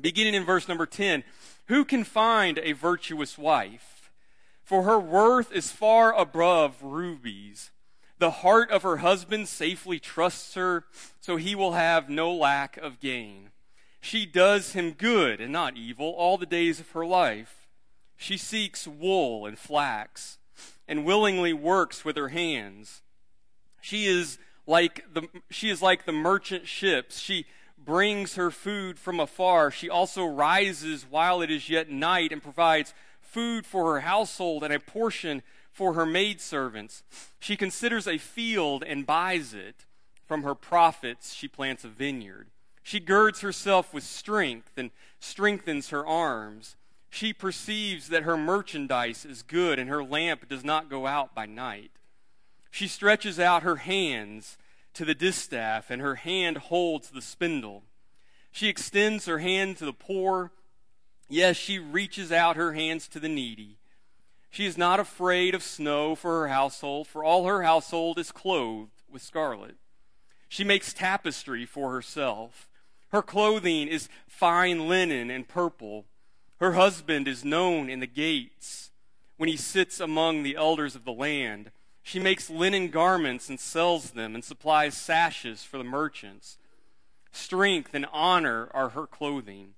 Beginning 0.00 0.34
in 0.34 0.44
verse 0.44 0.68
number 0.68 0.86
10 0.86 1.24
Who 1.68 1.84
can 1.84 2.04
find 2.04 2.58
a 2.58 2.72
virtuous 2.72 3.38
wife? 3.38 3.93
For 4.64 4.84
her 4.84 4.98
worth 4.98 5.52
is 5.52 5.70
far 5.70 6.18
above 6.18 6.82
rubies. 6.82 7.70
The 8.18 8.30
heart 8.30 8.70
of 8.70 8.82
her 8.82 8.98
husband 8.98 9.48
safely 9.48 9.98
trusts 9.98 10.54
her, 10.54 10.84
so 11.20 11.36
he 11.36 11.54
will 11.54 11.72
have 11.72 12.08
no 12.08 12.32
lack 12.32 12.78
of 12.78 12.98
gain. 12.98 13.50
She 14.00 14.24
does 14.24 14.72
him 14.72 14.92
good 14.92 15.40
and 15.40 15.52
not 15.52 15.76
evil 15.76 16.10
all 16.10 16.38
the 16.38 16.46
days 16.46 16.80
of 16.80 16.90
her 16.90 17.04
life. 17.04 17.68
She 18.16 18.38
seeks 18.38 18.86
wool 18.86 19.44
and 19.44 19.58
flax 19.58 20.38
and 20.88 21.04
willingly 21.04 21.52
works 21.52 22.04
with 22.04 22.16
her 22.16 22.28
hands. 22.28 23.02
She 23.82 24.06
is 24.06 24.38
like 24.66 25.04
the, 25.12 25.28
she 25.50 25.68
is 25.68 25.82
like 25.82 26.06
the 26.06 26.12
merchant 26.12 26.66
ships. 26.66 27.18
She 27.18 27.46
brings 27.76 28.36
her 28.36 28.50
food 28.50 28.98
from 28.98 29.20
afar. 29.20 29.70
She 29.70 29.90
also 29.90 30.24
rises 30.24 31.06
while 31.08 31.42
it 31.42 31.50
is 31.50 31.68
yet 31.68 31.90
night 31.90 32.32
and 32.32 32.42
provides 32.42 32.94
food 33.34 33.66
for 33.66 33.94
her 33.94 34.00
household 34.00 34.62
and 34.62 34.72
a 34.72 34.78
portion 34.78 35.42
for 35.72 35.94
her 35.94 36.06
maidservants. 36.06 37.02
She 37.40 37.56
considers 37.56 38.06
a 38.06 38.16
field 38.16 38.84
and 38.86 39.04
buys 39.04 39.52
it. 39.52 39.86
From 40.24 40.44
her 40.44 40.54
profits, 40.54 41.34
she 41.34 41.48
plants 41.48 41.84
a 41.84 41.88
vineyard. 41.88 42.46
She 42.84 43.00
girds 43.00 43.40
herself 43.40 43.92
with 43.92 44.04
strength 44.04 44.70
and 44.76 44.92
strengthens 45.18 45.88
her 45.88 46.06
arms. 46.06 46.76
She 47.10 47.32
perceives 47.32 48.08
that 48.08 48.22
her 48.22 48.36
merchandise 48.36 49.24
is 49.24 49.42
good 49.42 49.80
and 49.80 49.90
her 49.90 50.04
lamp 50.04 50.48
does 50.48 50.64
not 50.64 50.88
go 50.88 51.08
out 51.08 51.34
by 51.34 51.46
night. 51.46 51.90
She 52.70 52.86
stretches 52.86 53.40
out 53.40 53.64
her 53.64 53.76
hands 53.76 54.56
to 54.94 55.04
the 55.04 55.14
distaff, 55.14 55.90
and 55.90 56.00
her 56.00 56.14
hand 56.14 56.56
holds 56.56 57.10
the 57.10 57.22
spindle. 57.22 57.82
She 58.52 58.68
extends 58.68 59.26
her 59.26 59.38
hand 59.38 59.76
to 59.78 59.84
the 59.84 59.92
poor. 59.92 60.52
Yes, 61.28 61.56
she 61.56 61.78
reaches 61.78 62.30
out 62.30 62.56
her 62.56 62.72
hands 62.72 63.08
to 63.08 63.20
the 63.20 63.28
needy. 63.28 63.78
She 64.50 64.66
is 64.66 64.78
not 64.78 65.00
afraid 65.00 65.54
of 65.54 65.62
snow 65.62 66.14
for 66.14 66.40
her 66.40 66.48
household, 66.48 67.08
for 67.08 67.24
all 67.24 67.46
her 67.46 67.62
household 67.62 68.18
is 68.18 68.30
clothed 68.30 69.02
with 69.10 69.22
scarlet. 69.22 69.76
She 70.48 70.62
makes 70.62 70.92
tapestry 70.92 71.66
for 71.66 71.90
herself. 71.92 72.68
Her 73.08 73.22
clothing 73.22 73.88
is 73.88 74.08
fine 74.28 74.88
linen 74.88 75.30
and 75.30 75.48
purple. 75.48 76.04
Her 76.60 76.74
husband 76.74 77.26
is 77.26 77.44
known 77.44 77.90
in 77.90 78.00
the 78.00 78.06
gates 78.06 78.90
when 79.36 79.48
he 79.48 79.56
sits 79.56 79.98
among 79.98 80.42
the 80.42 80.56
elders 80.56 80.94
of 80.94 81.04
the 81.04 81.12
land. 81.12 81.72
She 82.02 82.20
makes 82.20 82.50
linen 82.50 82.90
garments 82.90 83.48
and 83.48 83.58
sells 83.58 84.10
them, 84.10 84.34
and 84.34 84.44
supplies 84.44 84.96
sashes 84.96 85.64
for 85.64 85.78
the 85.78 85.84
merchants. 85.84 86.58
Strength 87.32 87.90
and 87.94 88.06
honor 88.12 88.68
are 88.72 88.90
her 88.90 89.06
clothing. 89.06 89.74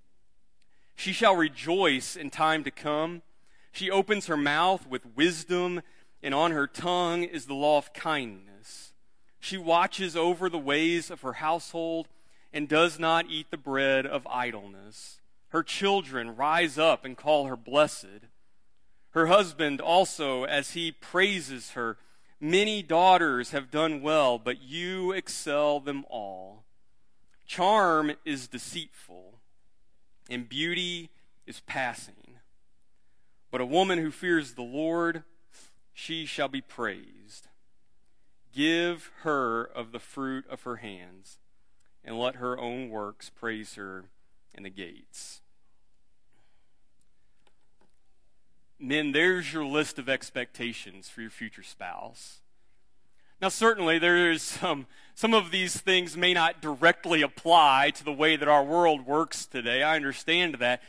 She 0.97 1.13
shall 1.13 1.37
rejoice 1.37 2.17
in 2.17 2.31
time 2.31 2.65
to 2.65 2.71
come 2.71 3.23
she 3.77 3.91
opens 3.91 4.27
her 4.27 4.39
mouth 4.39 4.87
with 4.87 5.15
wisdom, 5.15 5.83
and 6.23 6.35
on 6.35 6.53
her 6.53 6.67
tongue 6.67 7.25
is 7.25 7.45
the 7.45 7.53
law 7.53 7.77
of 7.77 7.93
kindness. 7.93 8.95
She 9.39 9.59
watches 9.59 10.17
over 10.17 10.49
the 10.49 10.57
ways 10.57 11.11
of 11.11 11.21
her 11.21 11.35
household 11.35 12.09
and 12.55 12.71
does 12.71 12.99
not 12.99 13.27
eat 13.29 13.51
the 13.51 13.59
bread 13.59 14.07
of 14.07 14.27
idleness. 14.29 15.21
Her 15.49 15.63
children 15.63 16.37
rise 16.37 16.79
up 16.79 17.05
and 17.05 17.19
call 17.19 17.45
her 17.45 17.57
blessed. 17.57 18.31
Her 19.11 19.27
husband 19.27 19.83
also, 19.83 20.45
as 20.45 20.71
he 20.71 20.91
praises 20.91 21.73
her, 21.73 21.99
many 22.41 22.81
daughters 22.83 23.51
have 23.51 23.71
done 23.71 24.01
well, 24.01 24.39
but 24.39 24.63
you 24.63 25.13
excel 25.13 25.81
them 25.81 26.07
all. 26.09 26.65
Charm 27.47 28.13
is 28.25 28.49
deceitful, 28.49 29.36
and 30.29 30.49
beauty 30.49 31.11
is 31.47 31.61
passing. 31.61 32.41
But 33.51 33.61
a 33.61 33.67
woman 33.67 33.99
who 33.99 34.11
fears 34.11 34.53
the 34.53 34.63
Lord, 34.63 35.23
she 35.93 36.27
shall 36.27 36.49
be 36.49 36.61
praised. 36.61 37.49
Give 38.53 39.11
her 39.23 39.65
of 39.65 39.93
the 39.93 39.99
fruit 39.99 40.47
of 40.49 40.63
her 40.63 40.77
hands, 40.77 41.39
and 42.05 42.19
let 42.19 42.37
her 42.37 42.59
own 42.59 42.89
works 42.89 43.31
praise 43.31 43.75
her 43.75 44.05
in 44.55 44.63
the 44.63 44.71
gates. 44.71 45.43
Men, 48.79 49.13
there's 49.13 49.53
your 49.53 49.65
list 49.65 49.99
of 49.99 50.09
expectations 50.09 51.09
for 51.09 51.23
your 51.23 51.31
future 51.31 51.63
spouse. 51.63 52.41
Now, 53.41 53.49
certainly, 53.51 53.99
there's 53.99 54.43
some, 54.43 54.87
some 55.15 55.35
of 55.35 55.51
these 55.51 55.79
things 55.79 56.17
may 56.17 56.33
not 56.33 56.63
directly 56.63 57.21
apply 57.21 57.91
to 57.97 58.05
the 58.05 58.13
way 58.13 58.35
that 58.37 58.49
our 58.49 58.65
world 58.65 59.07
works 59.07 59.45
today. 59.45 59.83
I 59.83 59.95
understand 59.95 60.55
that. 60.55 60.83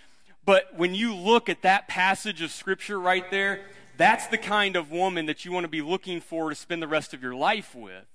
But 0.45 0.73
when 0.77 0.95
you 0.95 1.13
look 1.13 1.49
at 1.49 1.61
that 1.63 1.89
passage 1.89 2.41
of 2.41 2.51
Scripture 2.51 3.01
right 3.01 3.29
there, 3.29 3.61
that's 3.97 4.27
the 4.27 4.37
kind 4.37 4.77
of 4.77 4.91
woman 4.91 5.25
that 5.25 5.43
you 5.43 5.51
want 5.51 5.65
to 5.65 5.69
be 5.69 5.81
looking 5.81 6.21
for 6.21 6.49
to 6.49 6.55
spend 6.55 6.81
the 6.81 6.87
rest 6.87 7.13
of 7.13 7.21
your 7.21 7.35
life 7.35 7.75
with. 7.75 8.05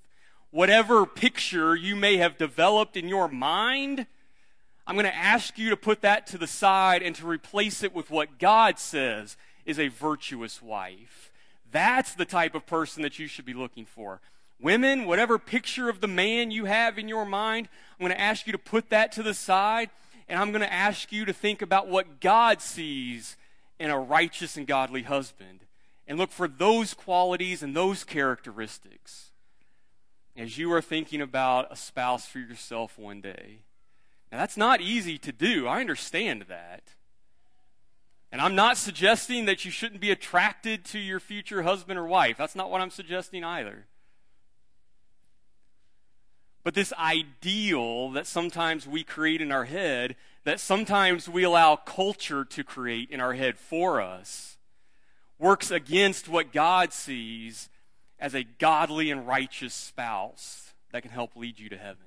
Whatever 0.50 1.04
picture 1.04 1.76
you 1.76 1.94
may 1.94 2.16
have 2.16 2.38
developed 2.38 2.96
in 2.96 3.08
your 3.08 3.28
mind, 3.28 4.06
I'm 4.86 4.94
going 4.94 5.04
to 5.04 5.14
ask 5.14 5.58
you 5.58 5.68
to 5.68 5.76
put 5.76 6.00
that 6.00 6.26
to 6.28 6.38
the 6.38 6.46
side 6.46 7.02
and 7.02 7.14
to 7.16 7.26
replace 7.26 7.82
it 7.82 7.94
with 7.94 8.10
what 8.10 8.38
God 8.38 8.78
says 8.78 9.36
is 9.66 9.78
a 9.78 9.88
virtuous 9.88 10.62
wife. 10.62 11.30
That's 11.72 12.14
the 12.14 12.24
type 12.24 12.54
of 12.54 12.66
person 12.66 13.02
that 13.02 13.18
you 13.18 13.26
should 13.26 13.44
be 13.44 13.54
looking 13.54 13.84
for. 13.84 14.20
Women, 14.60 15.06
whatever 15.06 15.38
picture 15.38 15.88
of 15.88 16.00
the 16.00 16.06
man 16.06 16.52
you 16.52 16.66
have 16.66 16.98
in 16.98 17.08
your 17.08 17.24
mind, 17.24 17.68
I'm 17.98 18.06
going 18.06 18.16
to 18.16 18.20
ask 18.20 18.46
you 18.46 18.52
to 18.52 18.58
put 18.58 18.90
that 18.90 19.10
to 19.12 19.22
the 19.22 19.34
side 19.34 19.90
and 20.28 20.38
I'm 20.38 20.52
going 20.52 20.62
to 20.62 20.72
ask 20.72 21.10
you 21.10 21.24
to 21.24 21.32
think 21.32 21.62
about 21.62 21.88
what 21.88 22.20
God 22.20 22.62
sees 22.62 23.36
in 23.80 23.90
a 23.90 23.98
righteous 23.98 24.56
and 24.56 24.66
godly 24.66 25.02
husband. 25.02 25.60
And 26.06 26.18
look 26.18 26.30
for 26.30 26.46
those 26.46 26.94
qualities 26.94 27.62
and 27.62 27.74
those 27.74 28.04
characteristics 28.04 29.30
as 30.36 30.58
you 30.58 30.72
are 30.72 30.80
thinking 30.80 31.20
about 31.20 31.70
a 31.70 31.76
spouse 31.76 32.26
for 32.26 32.38
yourself 32.38 32.98
one 32.98 33.20
day. 33.20 33.58
Now, 34.30 34.38
that's 34.38 34.56
not 34.56 34.80
easy 34.80 35.18
to 35.18 35.32
do. 35.32 35.66
I 35.66 35.80
understand 35.80 36.46
that. 36.48 36.82
And 38.32 38.40
I'm 38.40 38.54
not 38.54 38.78
suggesting 38.78 39.44
that 39.44 39.66
you 39.66 39.70
shouldn't 39.70 40.00
be 40.00 40.10
attracted 40.10 40.86
to 40.86 40.98
your 40.98 41.20
future 41.20 41.62
husband 41.62 41.98
or 41.98 42.06
wife. 42.06 42.38
That's 42.38 42.56
not 42.56 42.70
what 42.70 42.80
I'm 42.80 42.90
suggesting 42.90 43.44
either. 43.44 43.84
But 46.64 46.72
this 46.72 46.94
ideal 46.94 48.10
that 48.12 48.26
sometimes 48.26 48.86
we 48.86 49.04
create 49.04 49.42
in 49.42 49.52
our 49.52 49.66
head, 49.66 50.16
that 50.44 50.60
sometimes 50.60 51.28
we 51.28 51.42
allow 51.42 51.76
culture 51.76 52.42
to 52.44 52.64
create 52.64 53.10
in 53.10 53.20
our 53.20 53.34
head 53.34 53.58
for 53.58 54.00
us, 54.00 54.56
works 55.38 55.70
against 55.70 56.26
what 56.26 56.52
God 56.52 56.94
sees 56.94 57.68
as 58.18 58.34
a 58.34 58.44
godly 58.44 59.10
and 59.10 59.26
righteous 59.26 59.74
spouse 59.74 60.72
that 60.90 61.02
can 61.02 61.10
help 61.10 61.36
lead 61.36 61.58
you 61.58 61.68
to 61.68 61.76
heaven. 61.76 62.06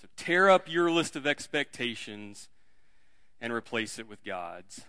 So 0.00 0.06
tear 0.16 0.50
up 0.50 0.70
your 0.70 0.90
list 0.90 1.16
of 1.16 1.26
expectations 1.26 2.48
and 3.40 3.52
replace 3.52 3.98
it 3.98 4.08
with 4.08 4.24
God's. 4.24 4.82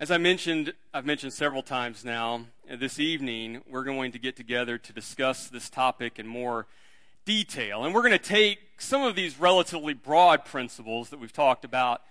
As 0.00 0.10
I 0.10 0.18
mentioned, 0.18 0.72
I've 0.92 1.06
mentioned 1.06 1.32
several 1.32 1.62
times 1.62 2.04
now, 2.04 2.46
this 2.68 2.98
evening 2.98 3.62
we're 3.68 3.84
going 3.84 4.10
to 4.12 4.18
get 4.18 4.36
together 4.36 4.76
to 4.76 4.92
discuss 4.92 5.48
this 5.48 5.70
topic 5.70 6.18
in 6.18 6.26
more 6.26 6.66
detail. 7.24 7.84
And 7.84 7.94
we're 7.94 8.02
going 8.02 8.12
to 8.12 8.18
take 8.18 8.58
some 8.78 9.02
of 9.02 9.14
these 9.14 9.38
relatively 9.38 9.94
broad 9.94 10.44
principles 10.44 11.10
that 11.10 11.20
we've 11.20 11.32
talked 11.32 11.64
about 11.64 12.02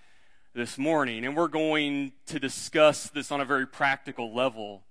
this 0.54 0.78
morning, 0.78 1.24
and 1.26 1.36
we're 1.36 1.48
going 1.48 2.12
to 2.26 2.38
discuss 2.38 3.08
this 3.10 3.30
on 3.30 3.40
a 3.40 3.44
very 3.44 3.66
practical 3.66 4.34
level 4.34 4.82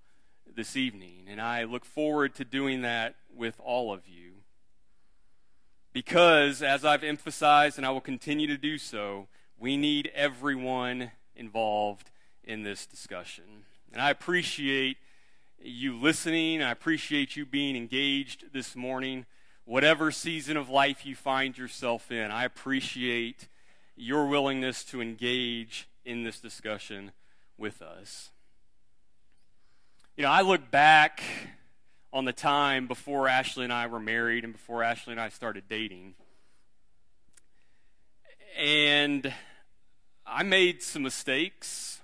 this 0.55 0.75
evening. 0.75 1.25
And 1.27 1.41
I 1.41 1.63
look 1.63 1.85
forward 1.85 2.35
to 2.35 2.45
doing 2.45 2.81
that 2.81 3.15
with 3.35 3.59
all 3.63 3.91
of 3.93 4.01
you. 4.07 4.20
Because, 5.93 6.61
as 6.61 6.85
I've 6.85 7.03
emphasized, 7.03 7.77
and 7.77 7.85
I 7.85 7.89
will 7.89 8.01
continue 8.01 8.47
to 8.47 8.57
do 8.57 8.77
so, 8.77 9.27
we 9.59 9.75
need 9.75 10.09
everyone 10.15 11.11
involved 11.35 12.11
in 12.43 12.63
this 12.63 12.85
discussion. 12.85 13.43
And 13.91 14.01
I 14.01 14.09
appreciate 14.09 14.97
you 15.61 15.99
listening. 15.99 16.63
I 16.63 16.71
appreciate 16.71 17.35
you 17.35 17.45
being 17.45 17.75
engaged 17.75 18.53
this 18.53 18.75
morning. 18.75 19.25
Whatever 19.65 20.11
season 20.11 20.57
of 20.57 20.69
life 20.69 21.05
you 21.05 21.15
find 21.15 21.57
yourself 21.57 22.11
in, 22.11 22.31
I 22.31 22.45
appreciate 22.45 23.47
your 23.95 24.27
willingness 24.27 24.83
to 24.85 25.01
engage 25.01 25.87
in 26.05 26.23
this 26.23 26.39
discussion 26.39 27.11
with 27.57 27.81
us. 27.81 28.29
You 30.15 30.23
know, 30.23 30.31
I 30.31 30.41
look 30.41 30.71
back 30.71 31.21
on 32.13 32.25
the 32.25 32.33
time 32.33 32.87
before 32.87 33.27
Ashley 33.27 33.63
and 33.63 33.71
I 33.71 33.87
were 33.87 33.99
married 33.99 34.43
and 34.43 34.53
before 34.53 34.83
Ashley 34.83 35.13
and 35.13 35.21
I 35.21 35.29
started 35.29 35.63
dating. 35.69 36.15
And 38.57 39.33
I 40.25 40.43
made 40.43 40.83
some 40.83 41.03
mistakes 41.03 42.01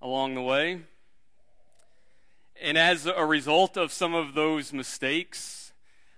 along 0.00 0.34
the 0.34 0.42
way. 0.42 0.80
And 2.60 2.78
as 2.78 3.06
a 3.06 3.24
result 3.24 3.76
of 3.76 3.92
some 3.92 4.14
of 4.14 4.34
those 4.34 4.72
mistakes, 4.72 5.72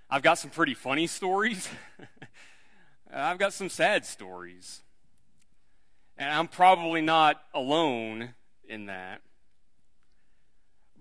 I've 0.08 0.22
got 0.22 0.38
some 0.38 0.50
pretty 0.50 0.74
funny 0.74 1.06
stories. 1.06 1.68
I've 3.12 3.38
got 3.38 3.52
some 3.52 3.68
sad 3.68 4.04
stories. 4.04 4.82
And 6.16 6.30
I'm 6.30 6.46
probably 6.46 7.00
not 7.00 7.42
alone 7.52 8.34
in 8.68 8.86
that. 8.86 9.20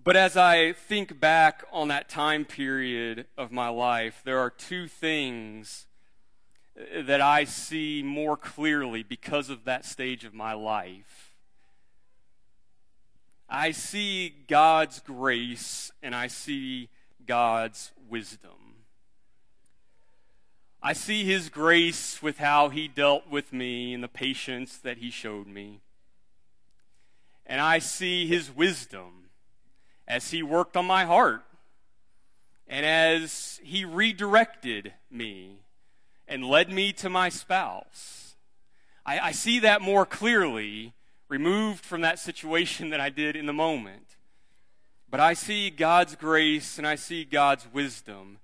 But 0.03 0.17
as 0.17 0.35
I 0.35 0.73
think 0.73 1.21
back 1.21 1.63
on 1.71 1.87
that 1.87 2.09
time 2.09 2.43
period 2.43 3.25
of 3.37 3.53
my 3.53 3.69
life, 3.69 4.21
there 4.25 4.37
are 4.37 4.49
two 4.49 4.87
things 4.87 5.85
uh, 6.77 7.03
that 7.03 7.21
I 7.21 7.45
see 7.45 8.03
more 8.03 8.35
clearly 8.35 9.03
because 9.03 9.49
of 9.49 9.63
that 9.63 9.85
stage 9.85 10.25
of 10.25 10.33
my 10.33 10.53
life. 10.53 11.35
I 13.47 13.71
see 13.71 14.33
God's 14.47 14.99
grace 14.99 15.89
and 16.01 16.13
I 16.13 16.27
see 16.27 16.89
God's 17.25 17.91
wisdom. 18.09 18.51
I 20.81 20.91
see 20.91 21.23
His 21.23 21.47
grace 21.47 22.21
with 22.21 22.39
how 22.39 22.67
He 22.67 22.89
dealt 22.89 23.29
with 23.29 23.53
me 23.53 23.93
and 23.93 24.03
the 24.03 24.09
patience 24.09 24.77
that 24.79 24.97
He 24.97 25.09
showed 25.09 25.47
me. 25.47 25.79
And 27.45 27.61
I 27.61 27.79
see 27.79 28.27
His 28.27 28.51
wisdom 28.51 29.22
as 30.07 30.31
He 30.31 30.43
worked 30.43 30.77
on 30.77 30.85
my 30.85 31.05
heart 31.05 31.43
and 32.67 32.85
as 32.85 33.59
He 33.63 33.85
redirected 33.85 34.93
me 35.11 35.59
and 36.27 36.45
led 36.45 36.71
me 36.71 36.93
to 36.93 37.09
my 37.09 37.29
spouse. 37.29 38.35
I, 39.05 39.19
I 39.19 39.31
see 39.31 39.59
that 39.59 39.81
more 39.81 40.05
clearly 40.05 40.93
removed 41.29 41.83
from 41.83 42.01
that 42.01 42.19
situation 42.19 42.89
than 42.89 43.01
I 43.01 43.09
did 43.09 43.35
in 43.35 43.45
the 43.45 43.53
moment. 43.53 44.17
But 45.09 45.19
I 45.19 45.33
see 45.33 45.69
God's 45.69 46.15
grace 46.15 46.77
and 46.77 46.87
I 46.87 46.95
see 46.95 47.23
God's 47.23 47.67
wisdom 47.71 48.39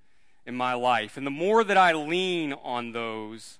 in 0.45 0.55
my 0.55 0.73
life. 0.73 1.17
And 1.17 1.25
the 1.25 1.31
more 1.31 1.63
that 1.63 1.77
I 1.77 1.93
lean 1.93 2.53
on 2.53 2.91
those, 2.91 3.59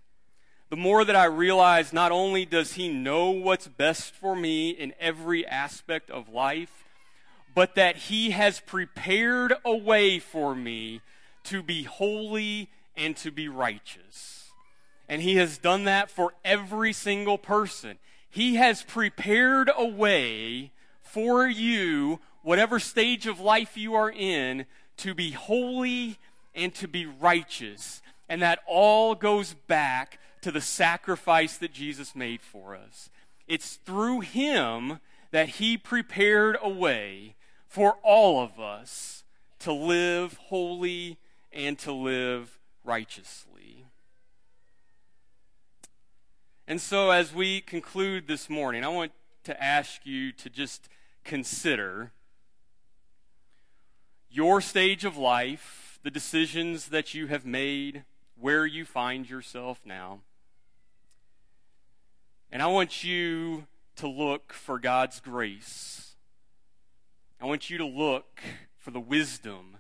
the 0.70 0.76
more 0.76 1.04
that 1.04 1.16
I 1.16 1.26
realize 1.26 1.92
not 1.92 2.12
only 2.12 2.46
does 2.46 2.74
He 2.74 2.88
know 2.88 3.32
what's 3.32 3.68
best 3.68 4.14
for 4.14 4.36
me 4.36 4.70
in 4.70 4.94
every 5.00 5.46
aspect 5.46 6.12
of 6.12 6.30
life, 6.30 6.86
but 7.54 7.76
that 7.76 7.96
He 7.96 8.32
has 8.32 8.60
prepared 8.60 9.54
a 9.66 9.76
way 9.76 10.20
for 10.20 10.56
me 10.56 11.02
to 11.46 11.64
be 11.64 11.84
holy 11.84 12.70
and 12.96 13.16
to 13.18 13.32
be 13.32 13.48
righteous. 13.48 14.52
And 15.08 15.22
He 15.22 15.36
has 15.38 15.58
done 15.58 15.86
that 15.86 16.12
for 16.12 16.34
every 16.46 16.94
single 16.94 17.38
person. 17.38 17.98
He 18.30 18.56
has 18.56 18.84
prepared 18.84 19.72
a 19.76 19.86
way 19.86 20.72
for 21.02 21.48
you, 21.48 22.20
whatever 22.44 22.80
stage 22.80 23.26
of 23.26 23.40
life 23.40 23.76
you 23.76 23.96
are 23.96 24.12
in, 24.12 24.66
to 24.98 25.16
be 25.16 25.32
holy 25.32 26.18
and 26.54 26.74
to 26.76 26.88
be 26.88 27.06
righteous. 27.06 28.02
And 28.28 28.42
that 28.42 28.60
all 28.68 29.16
goes 29.16 29.56
back 29.68 30.20
to 30.42 30.52
the 30.52 30.62
sacrifice 30.62 31.58
that 31.58 31.74
Jesus 31.74 32.16
made 32.16 32.42
for 32.42 32.76
us. 32.76 33.10
It's 33.48 33.78
through 33.78 34.20
Him 34.22 35.00
that 35.32 35.50
He 35.50 35.78
prepared 35.78 36.58
a 36.62 36.70
way 36.70 37.36
for 37.70 37.98
all 38.02 38.42
of 38.44 38.60
us 38.60 39.24
to 39.60 39.72
live 39.72 40.34
holy 40.48 41.18
and 41.54 41.78
to 41.80 41.94
live 41.94 42.60
righteously. 42.84 43.86
And 46.68 46.82
so, 46.82 47.12
as 47.12 47.34
we 47.34 47.62
conclude 47.62 48.28
this 48.28 48.50
morning, 48.50 48.84
I 48.84 48.90
want 48.90 49.12
to 49.44 49.64
ask 49.64 50.06
you 50.06 50.32
to 50.34 50.50
just 50.50 50.90
consider 51.24 52.12
your 54.32 54.62
stage 54.62 55.06
of 55.06 55.18
life, 55.18 56.00
the 56.04 56.12
decisions 56.12 56.88
that 56.88 57.14
you 57.14 57.28
have 57.28 57.46
made, 57.46 58.04
where 58.40 58.66
you 58.66 58.84
find 58.84 59.30
yourself 59.30 59.82
now. 59.86 60.20
And 62.52 62.64
I 62.64 62.68
want 62.68 63.04
you 63.04 63.68
to 63.98 64.08
look 64.08 64.54
for 64.54 64.80
God's 64.80 65.20
grace. 65.20 66.09
I 67.42 67.46
want 67.46 67.70
you 67.70 67.78
to 67.78 67.86
look 67.86 68.42
for 68.78 68.92
the 68.92 69.00
wisdom 69.00 69.78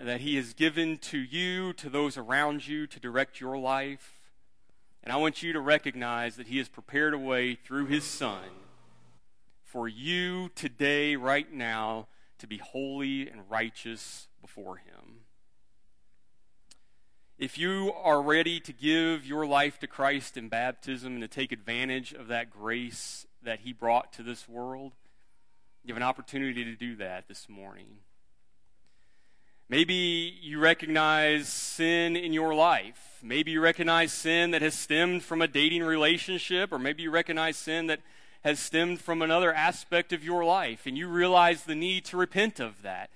that 0.00 0.20
He 0.20 0.36
has 0.36 0.54
given 0.54 0.98
to 0.98 1.18
you, 1.18 1.72
to 1.74 1.90
those 1.90 2.16
around 2.16 2.68
you, 2.68 2.86
to 2.86 3.00
direct 3.00 3.40
your 3.40 3.58
life. 3.58 4.20
And 5.02 5.12
I 5.12 5.16
want 5.16 5.42
you 5.42 5.52
to 5.52 5.60
recognize 5.60 6.36
that 6.36 6.46
He 6.46 6.58
has 6.58 6.68
prepared 6.68 7.12
a 7.12 7.18
way 7.18 7.56
through 7.56 7.86
His 7.86 8.04
Son 8.04 8.44
for 9.64 9.88
you 9.88 10.50
today, 10.54 11.16
right 11.16 11.52
now, 11.52 12.06
to 12.38 12.46
be 12.46 12.58
holy 12.58 13.28
and 13.28 13.42
righteous 13.50 14.28
before 14.40 14.76
Him. 14.76 15.24
If 17.36 17.58
you 17.58 17.92
are 18.00 18.22
ready 18.22 18.60
to 18.60 18.72
give 18.72 19.26
your 19.26 19.44
life 19.44 19.80
to 19.80 19.88
Christ 19.88 20.36
in 20.36 20.48
baptism 20.48 21.14
and 21.14 21.22
to 21.22 21.28
take 21.28 21.50
advantage 21.50 22.12
of 22.12 22.28
that 22.28 22.48
grace 22.48 23.26
that 23.42 23.60
He 23.60 23.72
brought 23.72 24.12
to 24.12 24.22
this 24.22 24.48
world, 24.48 24.92
you 25.84 25.94
have 25.94 25.96
an 25.96 26.06
opportunity 26.06 26.64
to 26.64 26.76
do 26.76 26.96
that 26.96 27.26
this 27.26 27.48
morning. 27.48 27.98
Maybe 29.68 30.38
you 30.42 30.58
recognize 30.58 31.48
sin 31.48 32.16
in 32.16 32.32
your 32.32 32.54
life. 32.54 33.18
Maybe 33.22 33.52
you 33.52 33.60
recognize 33.60 34.12
sin 34.12 34.50
that 34.50 34.62
has 34.62 34.74
stemmed 34.74 35.22
from 35.22 35.40
a 35.40 35.48
dating 35.48 35.82
relationship, 35.82 36.72
or 36.72 36.78
maybe 36.78 37.04
you 37.04 37.10
recognize 37.10 37.56
sin 37.56 37.86
that 37.86 38.00
has 38.42 38.58
stemmed 38.58 39.00
from 39.00 39.22
another 39.22 39.54
aspect 39.54 40.12
of 40.12 40.24
your 40.24 40.44
life, 40.44 40.86
and 40.86 40.98
you 40.98 41.08
realize 41.08 41.64
the 41.64 41.74
need 41.74 42.04
to 42.06 42.16
repent 42.16 42.58
of 42.60 42.82
that 42.82 43.10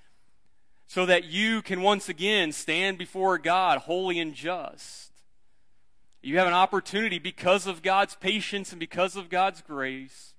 so 0.87 1.05
that 1.07 1.25
you 1.25 1.61
can 1.61 1.83
once 1.83 2.09
again 2.09 2.53
stand 2.53 2.99
before 2.99 3.37
God 3.37 3.79
holy 3.79 4.19
and 4.19 4.35
just. 4.35 5.11
You 6.23 6.39
have 6.39 6.47
an 6.47 6.55
opportunity 6.55 7.19
because 7.19 7.67
of 7.67 7.83
God's 7.83 8.15
patience 8.15 8.71
and 8.71 8.81
because 8.81 9.17
of 9.17 9.29
God's 9.29 9.61
grace 9.61 10.34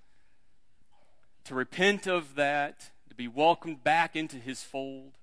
to 1.45 1.55
repent 1.55 2.07
of 2.07 2.35
that, 2.35 2.91
to 3.09 3.15
be 3.15 3.27
welcomed 3.27 3.83
back 3.83 4.15
into 4.15 4.37
His 4.37 4.63
fold 4.63 5.13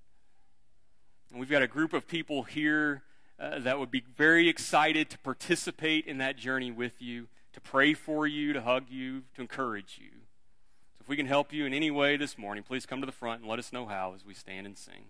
and 1.33 1.39
we've 1.39 1.49
got 1.49 1.63
a 1.63 1.67
group 1.67 1.93
of 1.93 2.07
people 2.07 2.43
here 2.43 3.01
uh, 3.39 3.57
that 3.57 3.79
would 3.79 3.89
be 3.89 4.03
very 4.15 4.47
excited 4.47 5.09
to 5.09 5.17
participate 5.17 6.05
in 6.05 6.19
that 6.19 6.37
journey 6.37 6.69
with 6.69 7.01
you, 7.01 7.27
to 7.53 7.59
pray 7.59 7.95
for 7.95 8.27
you, 8.27 8.53
to 8.53 8.61
hug 8.61 8.83
you, 8.87 9.23
to 9.33 9.41
encourage 9.41 9.97
you. 9.99 10.11
So 10.95 11.01
if 11.01 11.09
we 11.09 11.17
can 11.17 11.25
help 11.25 11.51
you 11.51 11.65
in 11.65 11.73
any 11.73 11.89
way 11.89 12.17
this 12.17 12.37
morning, 12.37 12.63
please 12.63 12.85
come 12.85 12.99
to 12.99 13.07
the 13.07 13.11
front 13.11 13.41
and 13.41 13.49
let 13.49 13.57
us 13.57 13.73
know 13.73 13.87
how 13.87 14.13
as 14.15 14.23
we 14.23 14.35
stand 14.35 14.67
and 14.67 14.77
sing. 14.77 15.05